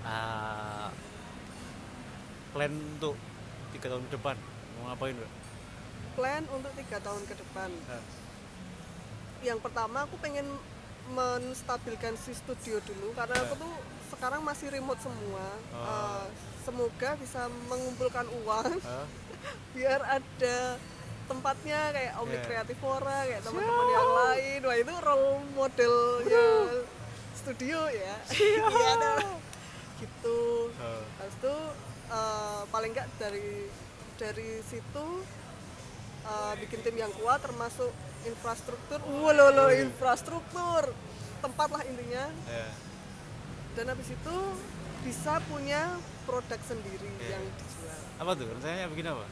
[0.00, 0.88] ah,
[2.50, 3.16] plan untuk
[3.70, 4.36] tiga tahun ke depan.
[4.72, 5.30] Mau ngapain mbak?
[6.14, 7.70] Plan untuk tiga tahun ke depan.
[7.90, 8.02] Ah,
[9.40, 10.46] yang pertama aku pengen
[11.10, 13.72] menstabilkan si studio dulu karena aku tuh
[14.14, 15.46] sekarang masih remote semua.
[15.74, 15.82] Oh.
[15.86, 16.26] Eh,
[16.62, 18.78] semoga bisa mengumpulkan uang.
[18.84, 19.06] Ah,
[19.74, 20.76] biar ada
[21.30, 22.42] tempatnya kayak Omni Iya.
[22.42, 24.60] Creativora kayak teman-teman yang lain.
[24.66, 26.46] Wah itu role modelnya
[27.38, 28.14] studio ya.
[28.34, 29.38] Iya
[30.00, 30.72] gitu.
[30.80, 31.02] Oh.
[31.20, 31.56] habis itu
[32.08, 33.68] eh, paling nggak dari
[34.16, 35.06] dari situ
[36.22, 37.90] eh, bikin tim yang kuat termasuk
[38.22, 40.92] infrastruktur lo lo infrastruktur
[41.40, 42.68] tempat lah intinya Ya.
[43.72, 44.36] dan habis itu
[45.00, 47.34] bisa punya produk sendiri Iya.
[47.34, 48.46] yang dijual Apa tuh?
[48.46, 49.24] Rencananya bikin apa?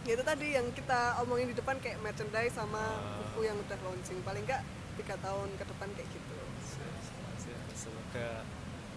[0.00, 3.20] Ya, itu tadi yang kita omongin di depan kayak merchandise sama Ah.
[3.20, 4.64] buku yang udah launching paling nggak
[4.96, 6.34] tiga tahun ke depan kayak gitu
[7.72, 8.44] Semoga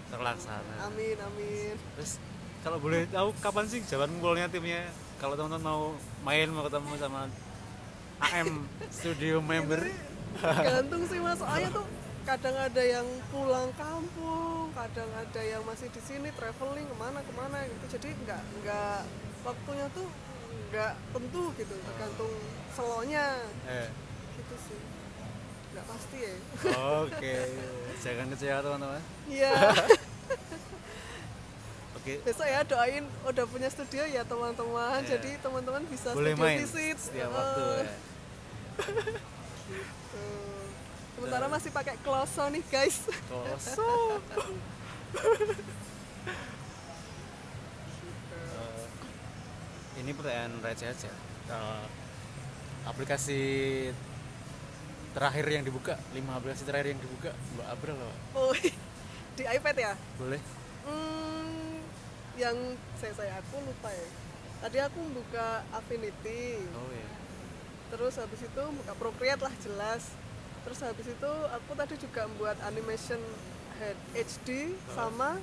[0.10, 0.76] terlaksana.
[0.84, 2.20] amin amin Terus
[2.60, 4.88] kalau boleh tahu kapan sih jalan ngumpulnya timnya?
[5.24, 5.82] Kalau teman-teman mau
[6.28, 7.32] main mau ketemu sama
[8.20, 9.88] AM Studio member.
[10.44, 11.40] gantung sih mas.
[11.40, 11.88] Soalnya tuh
[12.28, 17.32] kadang ada yang pulang kampung kadang ada yang masih di sini traveling ke mana ke
[17.40, 17.96] mana gitu.
[17.96, 19.00] Jadi nggak nggak
[19.48, 20.08] waktunya tuh
[20.76, 22.34] nggak tentu gitu tergantung
[22.76, 23.28] selonya
[23.64, 23.88] Eh,
[24.36, 24.80] gitu sih.
[25.72, 26.36] Nggak pasti ya.
[27.00, 27.36] Oke,
[28.04, 29.02] jangan kecewa teman-teman.
[29.32, 29.56] iya
[32.04, 35.16] Oke, besok ya doain udah punya studio ya teman-teman Iya.
[35.16, 37.72] jadi teman-teman bisa boleh studio main visit setiap Eh, waktu ya.
[37.80, 37.96] tuh.
[41.16, 44.20] sementara masih pakai kloso nih guys Kosong.
[48.34, 48.84] Eh,
[49.96, 51.12] ini pertanyaan receh aja.
[51.46, 51.86] Eh,
[52.84, 53.40] aplikasi
[55.14, 58.16] terakhir yang dibuka, lima aplikasi terakhir yang dibuka, Mbak April apa?
[58.36, 58.52] oh
[59.38, 60.42] di iPad ya Boleh?
[60.84, 61.63] Hmm,
[62.36, 62.56] yang
[62.98, 64.08] saya saya aku lupa ya.
[64.60, 67.08] Tadi aku buka Affinity, Oh iya.
[67.92, 70.08] terus habis itu buka Procreate lah jelas.
[70.64, 73.20] Terus habis itu aku tadi juga membuat animation
[73.78, 75.36] head HD sama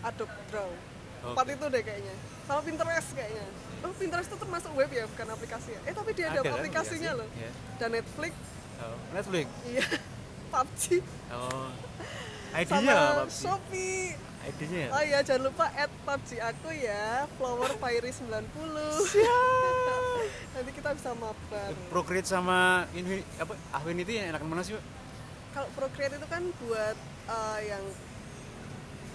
[0.00, 0.70] Adobe Draw.
[1.24, 2.14] Empat itu deh kayaknya.
[2.44, 3.44] Sama Pinterest kayaknya.
[3.84, 5.80] Oh Pinterest itu termasuk web ya, bukan aplikasi ya?
[5.84, 7.20] Eh tapi dia ada, kan aplikasinya aplikasi?
[7.20, 7.28] loh.
[7.36, 7.50] Iya.
[7.76, 8.32] Dan Netflix,
[8.74, 9.46] Oh, Netflix.
[9.68, 9.84] iya.
[10.52, 10.84] PUBG,
[11.28, 11.68] Oh.
[12.56, 13.12] ID-nya sama?
[13.20, 13.32] PUBG?
[13.36, 14.04] Shopee.
[14.46, 14.90] ID-nya ya?
[14.90, 18.24] Oh iya jangan lupa add PUBG aku ya Flower Fairy 90
[20.54, 21.72] Nanti kita bisa mabar.
[21.88, 24.82] Procreate sama Infinity apa Affinity yang enakan mana sih, Pak?
[25.52, 27.84] Kalau Procreate itu kan buat eh, yang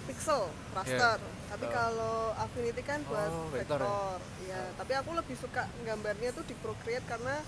[0.06, 1.18] pixel, raster.
[1.48, 1.68] Tapi Oh.
[1.68, 4.18] kalau Affinity kan buat Oh, vektor, vektor.
[4.44, 4.70] Ya.
[4.74, 7.40] Tapi aku lebih suka gambarnya tuh di Procreate karena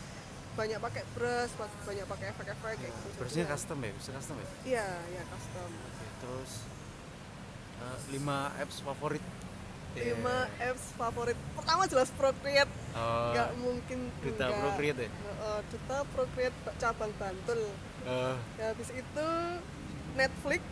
[0.52, 1.52] banyak pakai brush,
[1.82, 4.46] banyak pakai efek-efek kayak gitu Brushnya ya- custom ya, bisa custom ya?
[4.66, 5.68] Iya, ya custom.
[5.72, 6.50] Oke, terus
[8.08, 9.24] 5 apps favorit.
[9.92, 10.24] 5
[10.56, 14.60] apps favorit Pertama jelas Procreate Oh, nggak mungkin Duta enggak.
[14.64, 15.10] Procreate ya?
[15.12, 17.60] Heeh, Duta Procreate cabang Bantul
[18.02, 19.28] eh, ya, habis itu
[20.12, 20.62] Netflix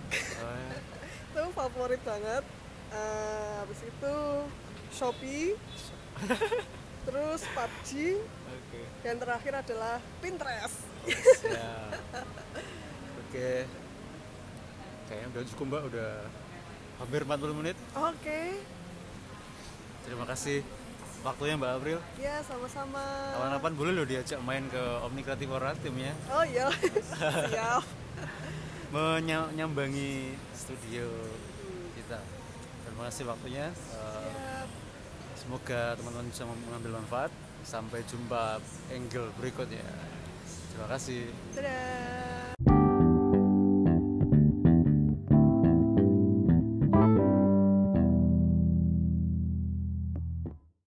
[0.40, 0.76] oh, ya.
[1.28, 2.44] itu favorit banget
[2.90, 4.14] Eh, habis itu
[4.90, 5.54] Shopee
[7.06, 8.18] terus PUBG
[8.50, 8.80] Oke.
[9.00, 11.92] dan terakhir adalah Pinterest Siap.
[13.22, 13.64] Oke.
[15.06, 16.12] Kayaknya udah cukup Mbak, udah
[17.00, 17.76] hampir 40 menit.
[17.92, 18.40] oke
[20.00, 20.60] Terima kasih
[21.20, 21.98] waktunya Mbak April.
[22.16, 26.68] ya sama-sama Kapan-kapan boleh loh diajak main ke Omni Creative Aura timnya oh iya
[27.52, 27.84] siap
[28.90, 31.06] menyambangi studio
[31.94, 32.18] kita.
[32.82, 33.70] Terima kasih waktunya.
[33.70, 34.68] Eh, Siap.
[35.38, 37.30] semoga teman-teman bisa mengambil manfaat.
[37.62, 38.58] Sampai jumpa
[38.90, 39.86] angle berikutnya.
[40.74, 41.30] Terima kasih.
[41.54, 42.39] dadah